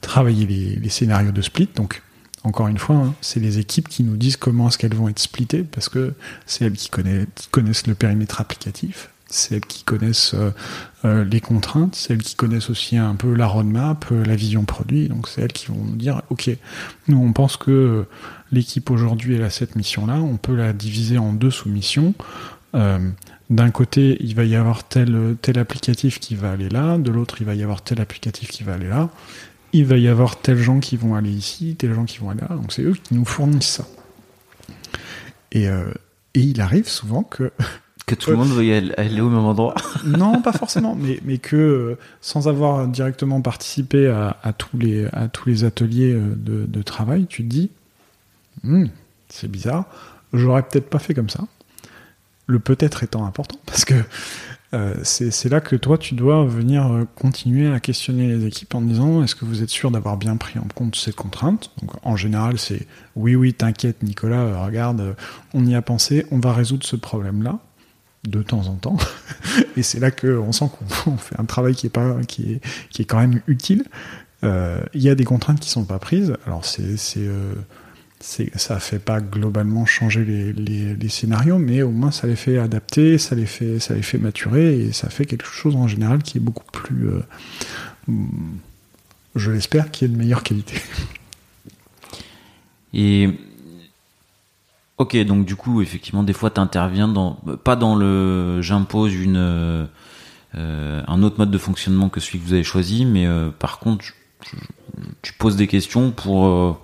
[0.01, 1.69] travailler les, scénarios de split.
[1.75, 2.03] Donc
[2.43, 5.19] encore une fois, hein, c'est les équipes qui nous disent comment est-ce qu'elles vont être
[5.19, 6.15] splittées, parce que
[6.47, 10.51] c'est elles qui connaissent, le périmètre applicatif, c'est elles qui connaissent euh,
[11.05, 14.65] euh, les contraintes, c'est elles qui connaissent aussi un peu la roadmap, euh, la vision
[14.65, 16.51] produit, donc c'est elles qui vont nous dire, ok,
[17.09, 18.07] nous on pense que
[18.53, 22.15] l'équipe aujourd'hui elle a cette mission-là, on peut la diviser en deux sous-missions.
[23.51, 27.37] D'un côté, il va y avoir tel, tel applicatif qui va aller là, de l'autre,
[27.41, 29.11] il va y avoir tel applicatif qui va aller là,
[29.73, 32.41] il va y avoir tels gens qui vont aller ici, tels gens qui vont aller
[32.41, 32.55] là.
[32.55, 33.87] Donc c'est eux qui nous fournissent ça.
[35.53, 35.93] Et, euh,
[36.35, 37.53] et il arrive souvent que
[38.07, 39.75] que tout le monde veuille aller au même endroit.
[40.05, 45.07] non, pas forcément, mais, mais que euh, sans avoir directement participé à, à, tous, les,
[45.13, 47.71] à tous les ateliers euh, de, de travail, tu te dis,
[48.65, 48.87] hmm,
[49.29, 49.85] c'est bizarre,
[50.33, 51.45] j'aurais peut-être pas fait comme ça.
[52.47, 53.95] Le peut-être étant important, parce que
[54.73, 58.81] euh, c'est là que toi, tu dois venir euh, continuer à questionner les équipes en
[58.81, 62.17] disant est-ce que vous êtes sûr d'avoir bien pris en compte ces contraintes Donc, En
[62.17, 65.17] général, c'est oui, oui, t'inquiète, Nicolas, euh, regarde,
[65.55, 67.59] on y a pensé, on va résoudre ce problème-là
[68.29, 68.97] de temps en temps.
[69.77, 70.67] Et c'est là qu'on sent
[71.05, 72.61] qu'on fait un travail qui est, pas, qui
[72.99, 73.85] est quand même utile.
[74.43, 76.35] Il y a des contraintes qui sont pas prises.
[76.47, 76.97] Alors, c'est
[78.21, 83.35] ça fait pas globalement changer les, scénarios, mais au moins ça les fait adapter, ça
[83.35, 86.41] les fait, ça les fait maturer et ça fait quelque chose en général qui est
[86.41, 87.23] beaucoup plus, euh,
[89.35, 90.77] je l'espère, qui est de meilleure qualité.
[92.93, 93.31] Et
[94.99, 99.37] ok, donc du coup, effectivement, des fois, tu interviens dans, pas dans le, j'impose une,
[99.39, 99.87] euh,
[100.55, 104.05] un autre mode de fonctionnement que celui que vous avez choisi, mais euh, par contre,
[105.23, 106.81] tu poses des questions pour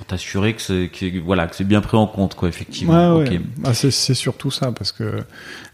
[0.00, 0.90] pour t'assurer que c'est
[1.22, 3.22] voilà que c'est bien pris en compte quoi effectivement.
[3.58, 5.24] Bah, c'est surtout ça parce que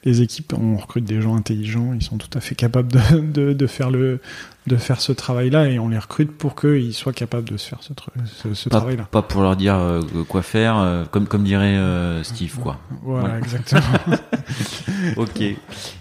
[0.05, 3.67] les équipes on recrute des gens intelligents ils sont tout à fait capables de, de,
[3.69, 4.19] faire le
[4.67, 7.69] de faire ce travail là et on les recrute pour qu'ils soient capables de se
[7.69, 11.45] faire ce, ce, travail là pas pour leur dire euh, quoi faire euh, comme comme
[11.45, 12.81] dirait euh, Steve quoi.
[13.03, 13.83] Voilà, exactement.
[15.17, 15.41] Ok.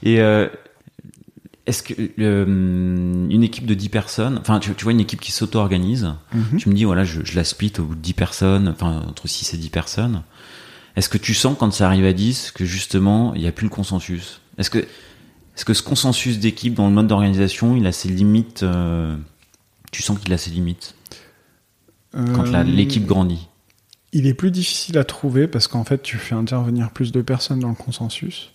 [0.04, 0.19] Et
[1.65, 6.13] est-ce que euh, une équipe de 10 personnes, enfin tu, vois une équipe qui s'auto-organise,
[6.34, 6.58] mhm.
[6.58, 9.54] tu me dis voilà je, la split au bout de 10 personnes, enfin entre 6
[9.54, 10.23] et 10 personnes,
[10.95, 13.65] est-ce que tu sens quand ça arrive à 10 que justement il n'y a plus
[13.65, 14.41] le consensus?
[14.58, 18.62] Est-ce que, est-ce que ce consensus d'équipe dans le mode d'organisation il a ses limites
[18.63, 19.17] euh,
[19.91, 20.93] Tu sens qu'il a ses limites?
[22.13, 23.49] Quand euh, l'équipe grandit.
[24.13, 27.60] Il est plus difficile à trouver parce qu'en fait tu fais intervenir plus de personnes
[27.60, 28.55] dans le consensus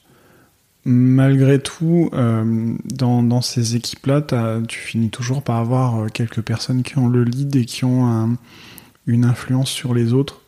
[0.84, 4.22] malgré tout, euh, dans, ces équipes-là,
[4.66, 8.38] tu finis toujours par avoir euh, quelques personnes qui ont le lead et qui ont
[9.06, 10.42] une influence sur les autres.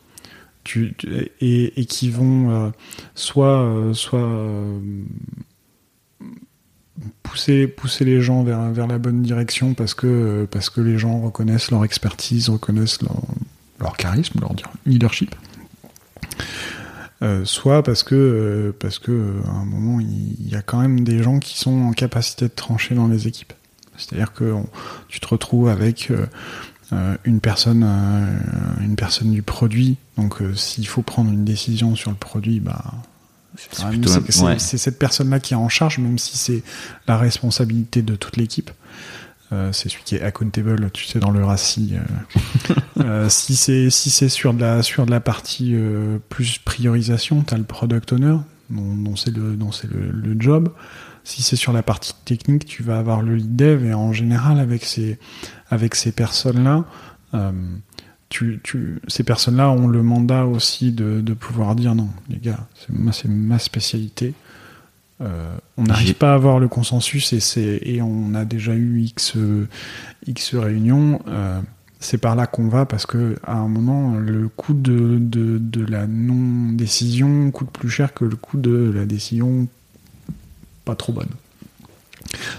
[1.41, 2.69] et, qui vont euh,
[3.15, 3.63] soit,
[7.21, 12.99] pousser, les gens vers, la bonne direction parce que, les gens reconnaissent leur expertise, reconnaissent
[13.79, 14.53] leur charisme, leur
[14.85, 15.35] leadership.
[17.23, 20.79] Euh, soit parce que euh, parce que euh, à un moment il y, a quand
[20.79, 23.53] même des gens qui sont en capacité de trancher dans les équipes.
[23.95, 24.55] C'est-à-dire que
[25.07, 26.11] tu te retrouves avec
[27.25, 27.83] une personne
[28.81, 29.97] une personne du produit.
[30.17, 32.83] Donc s'il faut prendre une décision sur le produit, bah
[34.57, 36.63] c'est cette personne-là qui est en charge, même si c'est
[37.07, 38.71] la responsabilité de toute l'équipe.
[39.53, 41.95] Euh, c'est celui qui est accountable, tu sais, dans le RACI.
[41.95, 42.73] Euh.
[42.99, 45.75] Euh, si c'est si c'est sur de la sur de la partie
[46.29, 48.37] plus priorisation, tu as le product owner,
[48.69, 50.71] dont, c'est le dont c'est le, job.
[51.23, 54.59] Si c'est sur la partie technique, tu vas avoir le lead dev et en général
[54.59, 55.17] avec ces
[55.71, 56.85] avec ces personnes-là,
[58.29, 62.67] tu, tu, ces personnes-là ont le mandat aussi de, de pouvoir dire non, les gars,
[63.11, 64.35] c'est ma spécialité.
[65.23, 69.37] Euh, on n'arrive pas à avoir le consensus et, et on a déjà eu X,
[70.27, 71.21] X réunions.
[71.27, 71.59] Euh,
[72.03, 76.05] c'est par là qu'on va parce que à un moment, le coût de, de, la
[76.05, 79.67] non-décision coûte plus cher que le coût de la décision
[80.85, 81.29] pas trop bonne.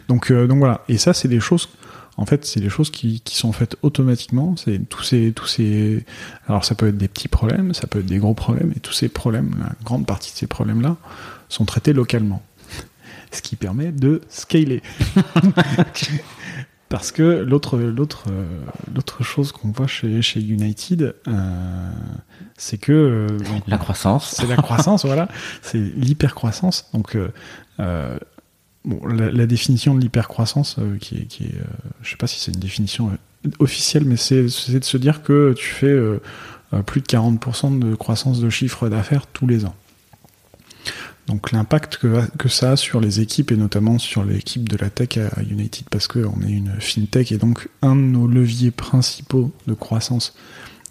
[0.09, 0.83] Donc, euh, donc voilà.
[0.88, 1.68] Et ça, c'est des choses.
[2.16, 4.57] En fait, c'est des choses qui, qui sont faites automatiquement.
[4.57, 6.05] C'est tous ces, tous ces.
[6.48, 8.92] Alors, ça peut être des petits problèmes, ça peut être des gros problèmes, et tous
[8.92, 10.96] ces problèmes, la grande partie de ces problèmes-là,
[11.48, 12.42] sont traités localement.
[13.35, 14.83] Ce qui permet de scaler.
[16.88, 18.27] Parce que l'autre, l'autre,
[18.94, 21.16] l'autre chose qu'on voit chez, chez United,
[22.57, 23.27] c'est que
[23.66, 24.35] la croissance.
[24.37, 25.29] C'est la croissance, voilà.
[25.62, 26.88] C'est l'hypercroissance.
[26.92, 27.18] Donc,
[27.79, 31.59] bon, la, définition de l'hypercroissance, qui est, qui est
[32.03, 33.11] je sais pas si c'est une définition
[33.59, 35.97] officielle, mais c'est, c'est de se dire que tu fais
[36.87, 39.75] plus de 40% de croissance de chiffre d'affaires tous les ans.
[41.27, 45.17] Donc l'impact que, ça a sur les équipes et notamment sur l'équipe de la tech
[45.17, 49.73] à United parce qu'on est une fintech et donc un de nos leviers principaux de
[49.73, 50.35] croissance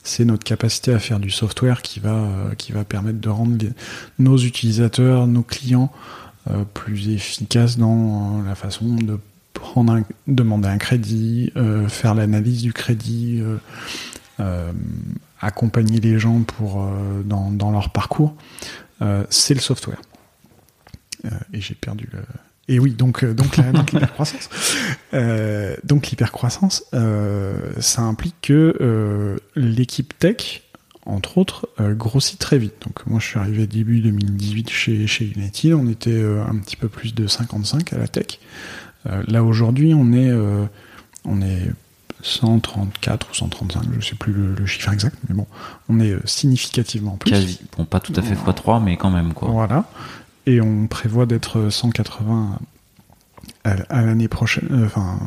[0.04, 3.58] c'est notre capacité à faire du software qui va, qui va permettre de rendre
[4.20, 5.92] nos utilisateurs, nos clients
[6.50, 9.18] euh, plus efficaces dans la façon de
[9.54, 13.42] prendre un, demander un crédit, euh, faire l'analyse du crédit,
[14.42, 14.74] euh,
[15.40, 16.86] accompagner les gens pour,
[17.24, 18.36] dans, dans leur parcours.
[19.30, 20.02] c'est le software.
[21.26, 22.20] Euh, et j'ai perdu le.
[22.70, 24.50] Et oui, donc, euh, donc, l'hypercroissance.
[25.14, 26.86] Euh, donc l'hypercroissance,
[27.80, 30.64] ça implique que l'équipe tech,
[31.06, 32.74] entre autres, grossit très vite.
[32.86, 36.88] Donc moi, je suis arrivé début 2018 chez, chez United, on était un petit peu
[36.88, 38.40] plus de 55 à la tech.
[39.06, 40.32] là aujourd'hui, on est,
[41.26, 41.70] on est
[42.22, 45.46] 134 ou 135, je sais plus le, chiffre exact, mais bon,
[45.90, 47.32] on est significativement plus.
[47.32, 49.50] Quasi, bon, pas tout à fait x3, mais quand même quoi.
[49.50, 49.86] Voilà
[50.46, 52.60] et on prévoit d'être 180
[53.64, 55.20] à, l'année prochaine, euh, enfin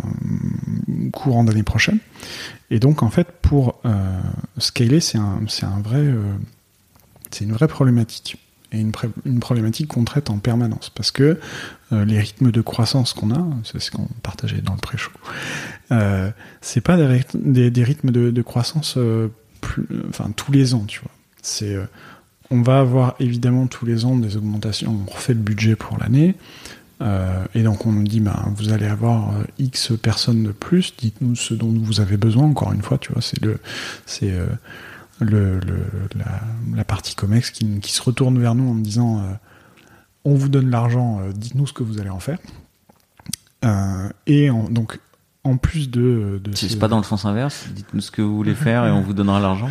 [1.13, 1.99] courant d'année prochaine.
[2.71, 4.21] Et donc en fait pour euh,
[4.59, 6.35] scaler, c'est un, un vrai, euh,
[7.31, 8.39] c'est une vraie problématique
[8.73, 8.93] et une,
[9.41, 11.39] problématique qu'on traite en permanence parce que
[11.93, 15.13] les rythmes de croissance qu'on a, c'est ce qu'on partageait dans le pré-show,
[16.61, 18.99] c'est pas des, des, rythmes de, croissance
[20.09, 21.13] enfin tous les ans, tu vois.
[21.43, 21.77] C'est
[22.51, 24.97] on va avoir évidemment tous les ans des augmentations.
[25.07, 26.37] On refait le budget pour l'année.
[27.03, 30.95] Euh, et donc on nous dit, ben, vous allez avoir euh, X personnes de plus,
[30.97, 33.59] dites-nous ce dont vous avez besoin, encore une fois, tu vois, c'est le,
[34.07, 34.47] c'est euh,
[35.21, 35.61] le,
[36.75, 39.23] la, partie COMEX qui, se retourne vers nous en disant,
[40.25, 42.39] on vous donne l'argent, dites-nous ce que vous allez en faire.
[44.27, 44.99] et donc
[45.45, 48.55] en plus de, de c'est pas dans le sens inverse, dites-nous ce que vous voulez
[48.55, 49.69] faire et on vous donnera l'argent.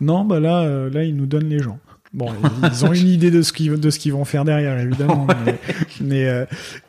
[0.00, 1.78] Non, bah là, là, ils nous donnent les gens.
[2.12, 2.32] Bon,
[2.64, 5.28] ils ont une idée de ce qu'ils de ce qu'ils vont faire derrière, évidemment.
[6.00, 6.44] Mais, euh,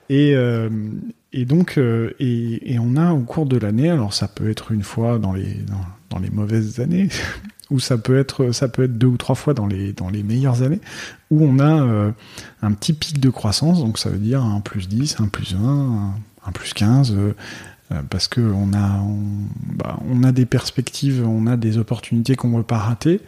[0.09, 0.69] et euh,
[1.31, 4.71] et donc euh, et, et, on a au cours de l'année, alors ça peut être
[4.71, 7.07] une fois dans les dans, dans, les mauvaises années,
[7.69, 10.23] ou ça peut être ça peut être deux ou trois fois dans les dans les
[10.23, 10.81] meilleures années,
[11.29, 12.13] où on a
[12.63, 13.79] un petit pic de croissance.
[13.79, 16.15] Donc ça veut dire un plus 10, un plus 20,
[16.47, 17.15] un, plus 15
[18.09, 19.19] parce que on a on,
[19.75, 23.19] bah, on, a des perspectives, on a des opportunités qu'on ne veut pas rater,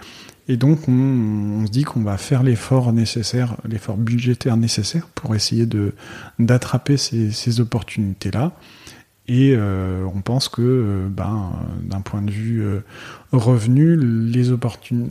[0.48, 5.66] et donc, on, se dit qu'on va faire l'effort nécessaire, l'effort budgétaire nécessaire pour essayer
[5.66, 5.94] de
[6.40, 8.52] d'attraper ces, ces opportunités-là.
[9.30, 12.82] Et euh, on pense que, euh, ben, d'un point de vue euh,
[13.32, 14.50] revenu, les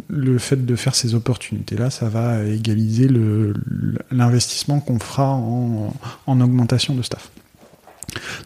[0.08, 3.08] le fait de faire ces opportunités-là, ça va égaliser
[4.10, 5.94] l'investissement qu'on fera en,
[6.26, 7.30] en, augmentation de staff.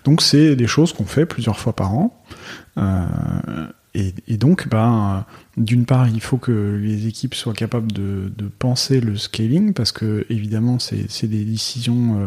[0.04, 2.22] Donc, c'est des choses qu'on fait plusieurs fois par an.
[3.98, 5.24] Et, donc, ben,
[5.56, 10.26] d'une part, il faut que les équipes soient capables de, penser le scaling, parce que
[10.28, 12.20] évidemment, c'est des décisions.
[12.20, 12.26] Euh,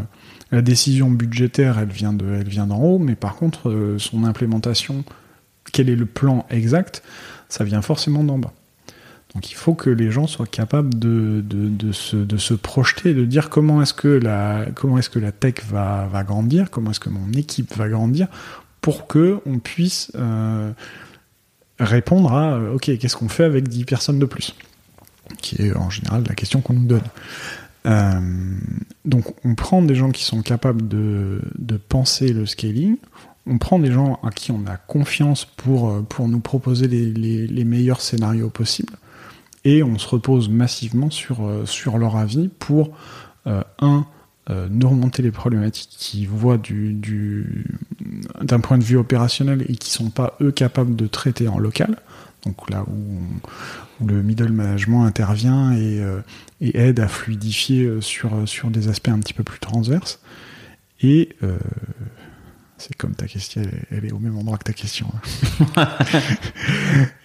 [0.52, 5.04] la décision budgétaire, elle vient vient d'en haut, mais par contre, euh, son implémentation,
[5.72, 7.04] quel est le plan exact,
[7.50, 8.54] ça vient forcément d'en bas.
[9.36, 13.26] Donc il faut que les gens soient capables de, de, se, de se, projeter, de
[13.26, 17.00] dire comment est-ce que la, comment est-ce que la tech va, va grandir, comment est-ce
[17.00, 18.28] que mon équipe va grandir,
[18.82, 20.72] pour que on puisse euh,
[21.80, 24.56] répondre à euh, ok qu'est-ce qu'on fait avec 10 personnes de plus?
[25.42, 27.04] Qui est en général la question qu'on nous donne.
[27.86, 28.20] Euh,
[29.06, 32.98] donc on prend des gens qui sont capables de, de, penser le scaling.
[33.48, 37.48] On prend des gens à qui on a confiance pour, euh, pour nous proposer les,
[37.48, 38.94] les, meilleurs scénarios possibles.
[39.64, 42.92] Et on se repose massivement sur, sur leur avis pour
[43.46, 44.06] un
[44.50, 47.66] euh, nous remonter les problématiques qu'ils voient du, du,
[48.42, 51.98] d'un point de vue opérationnel et qui sont pas eux capables de traiter en local.
[52.46, 56.22] Donc là où, le middle management intervient et, euh,
[56.62, 60.20] et, aide à fluidifier euh, sur, sur des aspects un petit peu plus transverses.
[61.02, 61.30] Et
[62.78, 65.08] c'est comme ta question, elle, est au même endroit que ta question.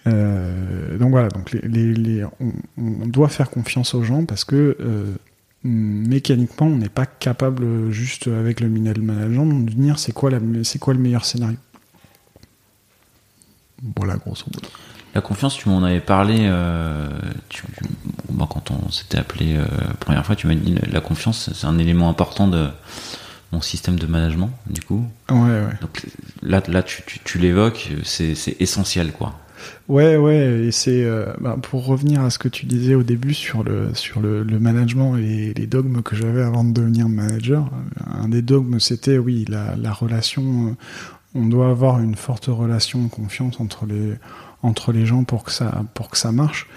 [0.05, 5.17] donc voilà, donc les, les, on, on, doit faire confiance aux gens parce que
[5.65, 10.31] mécaniquement, on n'est pas capable, juste avec le middle management, de dire c'est quoi,
[10.63, 11.57] c'est quoi le meilleur scénario.
[13.95, 14.67] Voilà, grosso modo.
[15.13, 17.07] La confiance, tu m'en avais parlé euh,
[18.37, 21.77] quand on s'était appelé euh, la première fois, tu m'as dit la confiance, c'est un
[21.77, 22.69] élément important de,
[23.55, 25.05] ton système de management, du coup.
[25.29, 25.77] Ouais, ouais.
[25.81, 26.05] Donc
[26.41, 29.39] là, là, tu, tu, tu l'évoques, c'est, c'est essentiel, quoi.
[29.87, 33.33] Ouais, ouais, et c'est euh, bah, pour revenir à ce que tu disais au début
[33.33, 37.69] sur le sur le, management et les dogmes que j'avais avant de devenir manager.
[38.05, 40.69] Un des dogmes, c'était oui, la, la relation.
[40.69, 40.71] euh,
[41.35, 44.13] On doit avoir une forte relation confiance entre les
[44.63, 46.67] entre les gens pour que ça pour que ça marche.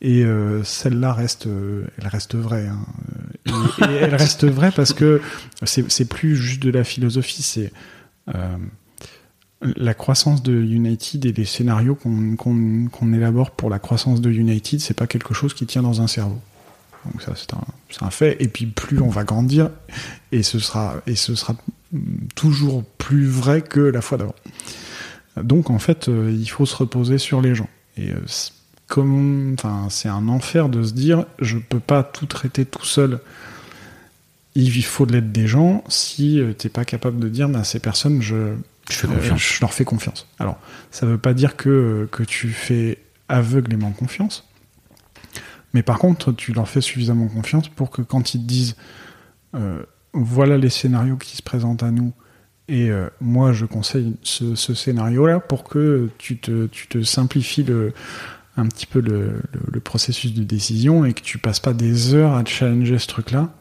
[0.00, 2.68] Et euh, celle-là reste, euh, elle reste vraie.
[2.68, 2.86] Hein.
[3.90, 5.20] Et, elle reste vraie parce que
[5.64, 7.72] c'est plus juste de la philosophie, c'est
[8.34, 8.56] euh,
[9.60, 14.30] la croissance de United et les scénarios qu'on qu'on qu'on élabore pour la croissance de
[14.30, 16.38] United, c'est pas quelque chose qui tient dans un cerveau.
[17.04, 18.36] Donc ça c'est un, un fait.
[18.40, 19.70] Et puis plus on va grandir,
[20.32, 21.56] et ce sera et ce sera
[22.34, 24.34] toujours plus vrai que la fois d'avant.
[25.42, 27.68] Donc en fait, euh, il faut se reposer sur les gens.
[27.96, 28.20] Et euh,
[28.86, 33.20] comme, enfin, c'est un enfer de se dire, je peux pas tout traiter tout seul.
[34.54, 35.84] Il faut de l'aide des gens.
[35.88, 38.54] Si euh, t'es pas capable de dire, bah, ces personnes, je,
[39.04, 40.26] Euh, je leur fais confiance.
[40.38, 40.58] Alors,
[40.90, 44.48] ça veut pas dire que, que tu fais aveuglément confiance.
[45.74, 48.76] Mais par contre, tu leur fais suffisamment confiance pour que quand ils te disent
[49.54, 49.82] euh,
[50.14, 52.12] voilà les scénarios qui se présentent à nous,
[52.68, 57.66] et euh, moi je conseille ce, scénario-là pour que tu te, tu simplifies
[58.56, 62.44] un petit peu le, processus de décision et que tu passes pas des heures à
[62.44, 63.52] challenger ce truc-là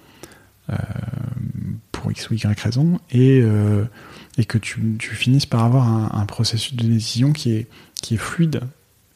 [1.91, 3.43] pour X ou Y raison et,
[4.38, 7.68] et que tu, tu finisses par avoir un, processus de décision qui est,
[8.02, 8.62] qui est fluide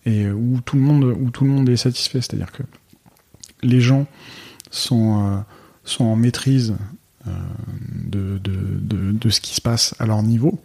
[0.06, 2.22] et où tout le monde, où tout le monde est satisfait.
[2.22, 2.64] C'est-à-dire que
[3.62, 4.08] les gens
[4.72, 5.38] sont, euh,
[5.84, 6.76] sont en maîtrise
[7.28, 7.32] euh,
[8.06, 10.60] de, de, de, ce qui se passe à leur niveau.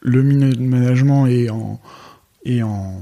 [0.00, 1.80] Le management est en,
[2.44, 3.00] est en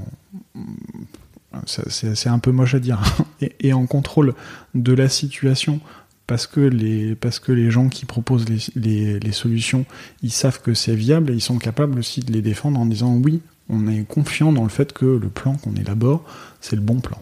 [1.65, 3.25] c'est un peu moche à dire, hein,
[3.59, 4.35] est en contrôle
[4.73, 5.81] de la situation
[6.27, 9.85] parce que les, parce que les gens qui proposent les, les, les solutions,
[10.23, 13.13] ils savent que c'est viable et ils sont capables aussi de les défendre en disant
[13.15, 16.23] oui, on est confiant dans le fait que le plan qu'on élabore,
[16.61, 17.21] c'est le bon plan.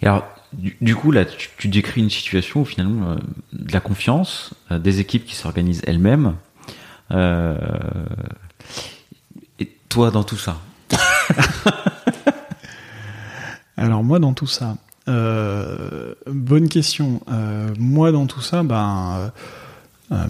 [0.00, 3.16] Et alors, du, du coup, là, tu, tu décris une situation où finalement, euh,
[3.52, 6.34] de la confiance, euh, des équipes qui s'organisent elles-mêmes.
[7.12, 7.56] euh,
[9.58, 10.60] et toi, dans tout ça?
[13.76, 14.76] Alors moi dans tout ça,
[15.08, 17.20] euh, bonne question.
[17.30, 19.32] Euh, moi dans tout ça, ben,
[20.12, 20.26] euh,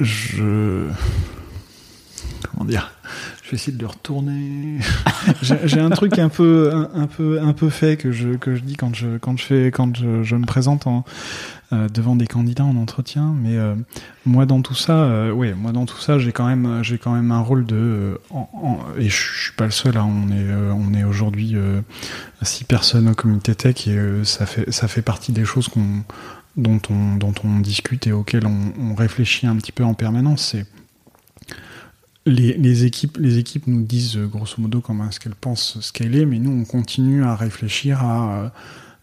[0.00, 0.88] je
[2.50, 2.92] comment dire,
[3.42, 4.78] je vais essayer de le retourner.
[5.42, 8.76] J'ai un truc un peu, un peu, un peu fait que je que je dis
[8.76, 11.04] quand je quand je fais quand je, je me présente en,
[11.72, 13.34] euh, devant des candidats en entretien.
[13.40, 13.74] Mais euh,
[14.26, 17.32] moi dans tout ça, euh, moi dans tout ça, j'ai quand même j'ai quand même
[17.32, 19.96] un rôle de euh, et je suis pas le seul.
[19.96, 21.56] Hein, on est on est aujourd'hui
[22.42, 26.04] six personnes au comité tech et ça fait ça fait partie des choses qu'on
[26.56, 30.52] dont on dont on discute et auxquelles on, réfléchit un petit peu en permanence.
[30.52, 30.66] C'est
[32.26, 36.52] les, équipes, les équipes nous disent grosso modo comment est-ce qu'elles pensent scaler, mais nous
[36.52, 38.52] on continue à réfléchir à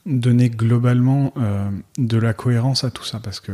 [0.06, 3.52] donner globalement euh, de la cohérence à tout ça parce que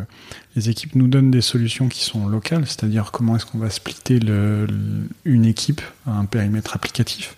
[0.56, 4.20] les équipes nous donnent des solutions qui sont locales, c'est-à-dire comment est-ce qu'on va splitter
[5.26, 7.36] une équipe à un périmètre applicatif.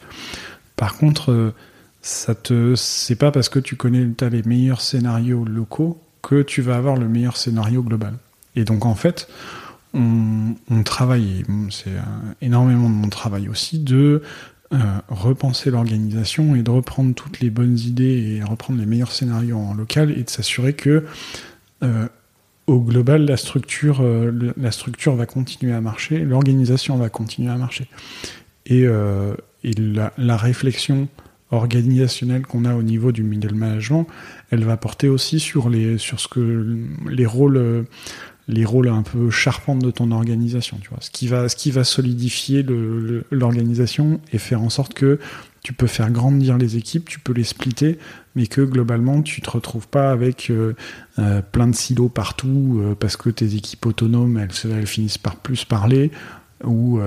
[0.75, 1.53] Par contre, euh,
[2.01, 6.61] ça te, c'est pas parce que tu connais as les meilleurs scénarios locaux que tu
[6.61, 8.13] vas avoir le meilleur scénario global.
[8.55, 9.27] Et donc en fait,
[9.93, 12.01] on, on travaille, c'est euh,
[12.41, 14.21] énormément de mon travail aussi, de
[14.71, 19.57] euh, repenser l'organisation et de reprendre toutes les bonnes idées et reprendre les meilleurs scénarios
[19.57, 21.05] en local et de s'assurer que
[21.81, 22.07] euh,
[22.67, 27.57] au global la structure, euh, la structure va continuer à marcher, l'organisation va continuer à
[27.57, 27.87] marcher.
[28.67, 28.85] Et,
[29.63, 31.07] la, la réflexion
[31.49, 34.05] organisationnelle qu'on a au niveau du middle management,
[34.51, 36.77] elle va porter aussi sur les sur ce que
[37.09, 37.87] les rôles
[38.49, 40.97] les rôles un peu charpentes de ton organisation, tu vois.
[41.01, 42.65] Ce qui va, ce qui va solidifier
[43.29, 45.19] l'organisation et faire en sorte que
[45.61, 47.99] tu peux faire grandir les équipes, tu peux les splitter,
[48.33, 50.73] mais que globalement tu te retrouves pas avec euh,
[51.19, 55.35] euh, plein de silos partout euh, parce que tes équipes autonomes elles, elles finissent par
[55.35, 56.11] plus parler
[56.63, 56.99] ou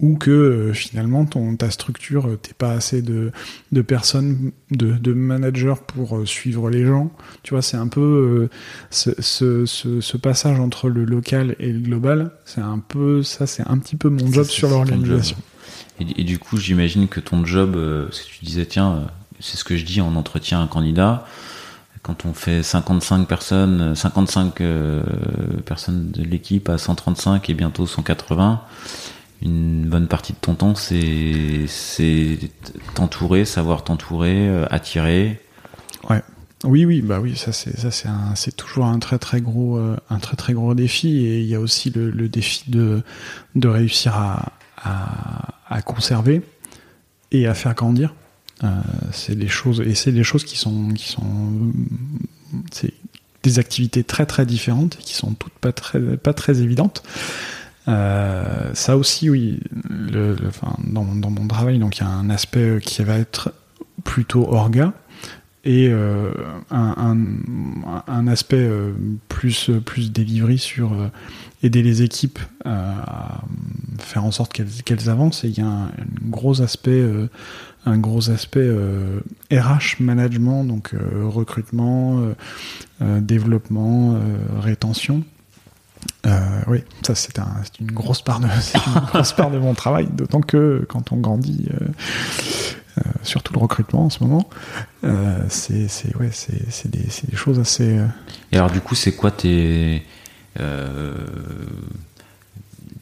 [0.00, 3.32] ou que euh, finalement ton ta structure euh, t'es pas assez de
[3.72, 7.10] de personnes de, de managers pour euh, suivre les gens.
[7.42, 8.50] Tu vois c'est un peu euh,
[8.90, 13.46] ce, ce, ce, ce passage entre le local et le global c'est un peu ça
[13.46, 15.36] c'est un petit peu mon job sur l'organisation.
[15.98, 17.78] Et, et du coup, j'imagine que ton job,
[18.10, 19.06] si tu disais, tiens,
[19.38, 21.26] c'est ce que je dis en entretien à un candidat,
[22.02, 25.02] quand on fait 55 personnes, euh, 55 euh,
[25.66, 28.62] personnes de l'équipe à 135 et bientôt 180,
[29.42, 32.38] une bonne partie de ton temps, c'est
[32.94, 35.40] t'entourer, savoir t'entourer, euh, attirer.
[36.08, 36.22] Ouais.
[36.64, 37.90] Oui, oui, bah oui, ça c'est ça
[38.34, 41.54] c'est toujours un très très gros euh, un très très gros défi et il y
[41.54, 43.02] a aussi le, défi de
[43.54, 44.52] de réussir à,
[45.66, 46.42] à, conserver
[47.32, 48.14] et à faire grandir.
[48.62, 48.68] Euh,
[49.10, 51.72] c'est des choses et c'est des choses qui sont qui sont
[53.42, 57.02] des activités très très différentes et qui sont toutes pas très pas très évidentes.
[57.88, 59.60] Euh, ça aussi, oui,
[60.02, 63.52] dans, mon travail, donc il y a un aspect qui va être
[64.04, 64.92] plutôt orga
[65.62, 66.32] et euh,
[66.70, 68.92] un, aspect euh,
[69.28, 71.08] plus plus delivery sur euh,
[71.62, 73.42] aider les équipes euh, à
[73.98, 75.44] faire en sorte qu'elles avancent.
[75.44, 77.28] Et il y a un, un gros aspect euh,
[77.86, 79.20] un gros aspect euh,
[79.52, 82.34] RH management, donc euh, recrutement, euh,
[83.02, 84.18] euh, développement, euh,
[84.60, 85.24] rétention.
[86.26, 87.48] Euh, oui, ça c'est un,
[87.80, 88.46] une grosse part de,
[89.12, 91.86] grosse part de mon travail, d'autant que quand on grandit, euh,
[92.98, 94.48] euh, surtout le recrutement en ce moment,
[95.04, 96.30] euh, c'est, c'est, ouais,
[96.84, 96.98] des,
[97.28, 97.98] des choses assez.
[97.98, 98.06] euh,
[98.52, 100.04] Et alors du coup, c'est quoi tes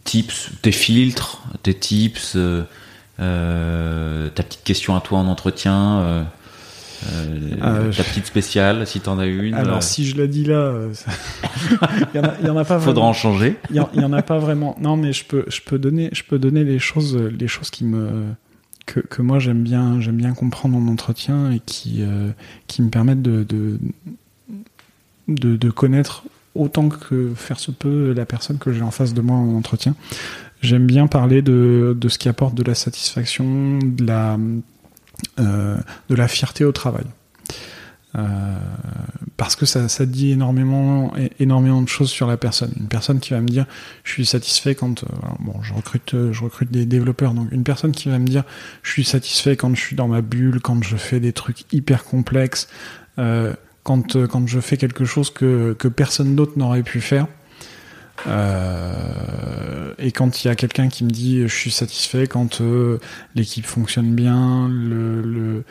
[0.05, 2.37] tips, tes filtres, tes tips,
[3.17, 6.27] ta petite question à toi en entretien,
[7.07, 9.55] euh, euh, Euh, ta petite spéciale si t'en as une.
[9.55, 10.93] Alors euh, si je la dis là, euh,
[12.15, 13.09] il y en a, il y en a pas faudra vraiment.
[13.11, 13.57] en changer.
[13.71, 14.77] Il y, en- il y en a pas vraiment.
[14.81, 17.85] Non, mais je peux, je peux donner, je peux donner les choses, les choses qui
[17.85, 18.09] me,
[18.87, 22.31] que, que moi j'aime bien, j'aime bien comprendre en entretien et qui, euh,
[22.67, 23.79] qui me permettent de, de,
[25.29, 26.25] de, de connaître
[26.55, 29.95] autant que faire se peut la personne que j'ai en face de moi en entretien.
[30.61, 34.59] J'aime bien parler de, de ce qui apporte de la satisfaction, de la, euh,
[35.39, 37.05] de la fierté au travail.
[38.17, 38.57] Euh,
[39.37, 42.73] parce que ça, dit énormément, énormément de choses sur la personne.
[42.79, 43.67] Une personne qui va me dire,
[44.03, 45.07] je suis satisfait quand, euh,
[45.41, 48.45] bon, je recrute, euh, je recrute des développeurs, donc une personne qui va me dire,
[48.83, 52.05] je suis satisfait quand je suis dans ma bulle, quand je fais des trucs hyper
[52.05, 52.69] complexes,
[53.19, 53.53] euh,
[53.83, 57.27] quand, euh, quand je fais quelque chose que, que personne d'autre n'aurait pu faire.
[58.27, 62.99] Euh, et quand il y a quelqu'un qui me dit je suis satisfait quand euh,
[63.35, 65.65] l'équipe fonctionne bien, le, le,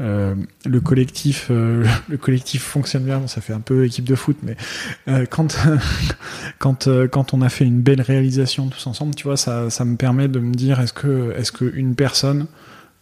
[0.00, 0.34] euh,
[0.66, 4.56] le collectif le collectif fonctionne bien, bon, ça fait un peu équipe de foot, mais
[5.30, 5.56] quand
[6.58, 9.96] quand quand on a fait une belle réalisation tous ensemble, tu vois, ça ça me
[9.96, 12.46] permet de me dire est-ce que est-ce que une personne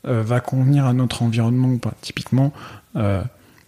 [0.05, 1.95] va convenir à notre environnement ou pas?
[2.01, 2.53] Typiquement,
[2.95, 3.25] un,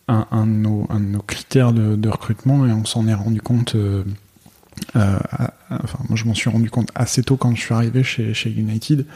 [0.08, 3.76] de nos, un de nos critères de recrutement et on s'en est rendu compte.
[4.96, 5.18] Euh,
[5.70, 9.06] enfin, moi, je m'en suis rendu compte assez tôt quand je suis arrivé chez, United.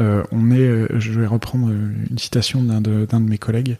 [0.00, 3.76] Euh, on est, euh, je vais reprendre une citation d'un de, mes collègues.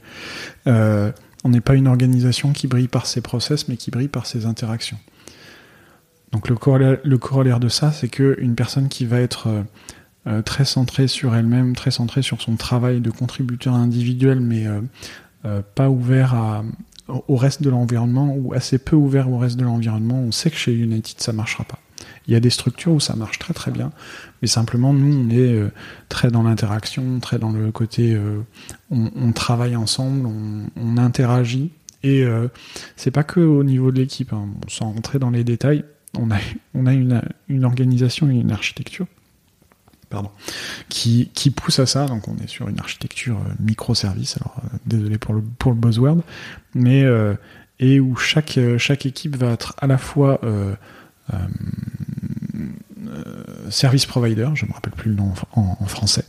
[0.67, 4.45] On n'est pas une organisation qui brille par ses process, mais qui brille par ses
[4.45, 4.99] interactions.
[6.33, 9.49] Donc le corollaire, le corollaire de ça, c'est que une personne qui va être
[10.45, 14.67] très centrée sur elle-même, très centrée sur son travail de contributeur individuel, mais
[15.75, 16.63] pas ouvert à,
[17.29, 20.57] au reste de l'environnement ou assez peu ouvert au reste de l'environnement, on sait que
[20.57, 21.79] chez United ça marchera pas.
[22.27, 23.93] Il y a des structures où ça marche très très bien,
[24.41, 25.71] mais simplement nous on est euh,
[26.09, 28.41] très dans l'interaction, très dans le côté euh,
[28.91, 30.27] on, travaille ensemble,
[30.77, 31.71] on, interagit
[32.03, 32.49] et euh,
[32.97, 35.85] c'est pas que au niveau de l'équipe, hein, sans rentrer dans les détails,
[36.19, 36.37] on a
[36.75, 39.07] on a une, une organisation et une architecture
[40.11, 40.31] pardon,
[40.89, 42.07] qui, pousse à ça.
[42.07, 44.37] Donc on est sur une architecture euh, microservice.
[44.39, 46.19] Alors euh, désolé pour le pour le buzzword,
[46.75, 47.35] mais euh,
[47.79, 48.59] et où chaque
[49.07, 50.39] équipe va être à la fois
[53.71, 56.25] service provider, je me rappelle plus le nom en, français,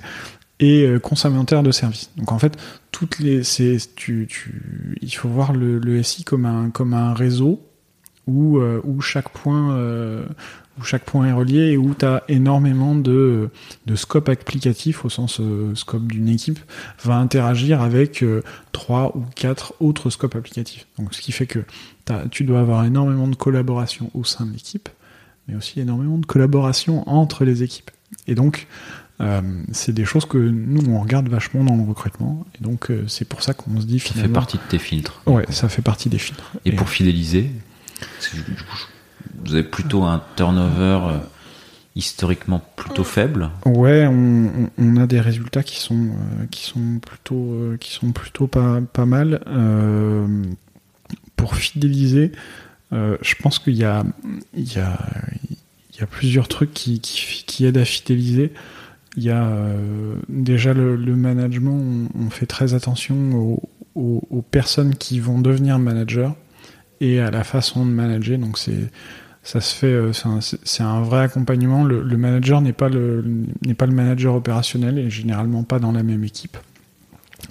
[0.61, 2.11] et consommateur de services.
[2.15, 2.57] Donc en fait,
[2.91, 7.67] toutes les, il faut voir le, SI comme un réseau
[8.27, 9.75] où chaque point
[10.81, 13.49] où chaque point est relié et où tu as énormément de,
[13.85, 16.59] de scope applicatif au sens euh, scope d'une équipe
[17.03, 20.87] va interagir avec euh, trois ou quatre autres scopes applicatifs.
[20.97, 21.59] Donc ce qui fait que
[22.31, 24.89] tu dois avoir énormément de collaboration au sein de l'équipe,
[25.47, 27.91] mais aussi énormément de collaboration entre les équipes.
[28.27, 28.67] Et donc
[29.21, 33.03] euh, c'est des choses que nous on regarde vachement dans le recrutement et donc euh,
[33.07, 35.21] c'est pour ça qu'on se dit Ça fait partie de tes filtres.
[35.27, 37.51] ouais ça fait partie des filtres Et pour fidéliser,
[37.99, 38.77] parce que du coup,
[39.43, 41.17] vous avez plutôt un turnover euh,
[41.95, 43.49] historiquement plutôt faible.
[43.65, 48.47] Ouais, on, a des résultats qui sont euh, qui sont plutôt euh, qui sont plutôt
[48.47, 49.41] pas pas mal.
[51.35, 52.31] Pour fidéliser,
[52.91, 54.03] je pense qu'il y a
[54.53, 58.53] il y a plusieurs trucs qui qui, aident à fidéliser.
[59.17, 59.49] Il y a
[60.29, 65.79] déjà le, management, on, on fait très attention aux, aux, aux personnes qui vont devenir
[65.79, 66.29] managers
[67.01, 68.37] et à la façon de manager.
[68.37, 68.89] Donc c'est
[69.43, 71.83] ça se fait, euh, c'est un, vrai accompagnement.
[71.83, 73.23] Le, manager n'est pas le
[73.65, 76.57] n'est pas le manager opérationnel et généralement pas dans la même équipe.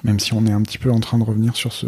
[0.04, 1.86] même si on est un petit peu en train de revenir sur ce,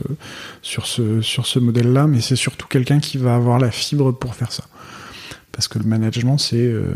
[0.60, 4.34] sur ce, sur ce modèle-là, mais c'est surtout quelqu'un qui va avoir la fibre pour
[4.34, 4.64] faire ça.
[5.52, 6.94] Parce que le management, c'est euh,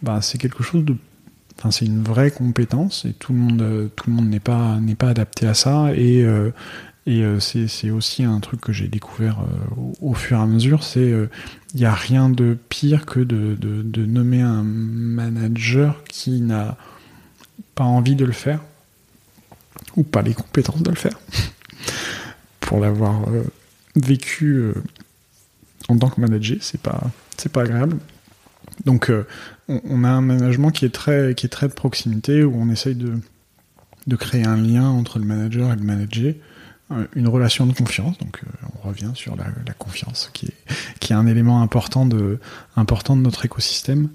[0.00, 0.96] bah, c'est quelque chose de.
[1.58, 4.94] Enfin, c'est une vraie compétence et tout le monde, tout le monde n'est pas, n'est
[4.94, 5.92] pas adapté à ça.
[5.94, 6.50] Et, euh,
[7.06, 9.38] et euh, c'est aussi un truc que j'ai découvert
[9.76, 10.84] au, au, fur et à mesure.
[10.84, 11.12] C'est
[11.74, 16.76] il n'y a rien de pire que de, nommer un manager qui n'a
[17.74, 18.60] pas envie de le faire
[19.96, 21.18] ou pas les compétences de le faire,
[22.60, 23.42] pour l'avoir euh,
[23.96, 24.74] vécu euh,
[25.88, 27.10] en tant que manager, c'est pas
[27.52, 27.98] pas agréable.
[28.84, 29.26] Donc euh,
[29.68, 32.70] on, on, a un management qui est très qui est très de proximité où on
[32.70, 33.18] essaye de
[34.06, 36.34] de créer un lien entre le manager et le manager,
[37.14, 38.18] une relation de confiance.
[38.18, 38.42] Donc
[38.82, 39.44] on revient sur la,
[39.78, 40.54] confiance qui est
[41.00, 42.38] qui est un élément important de
[42.76, 44.08] important de notre écosystème.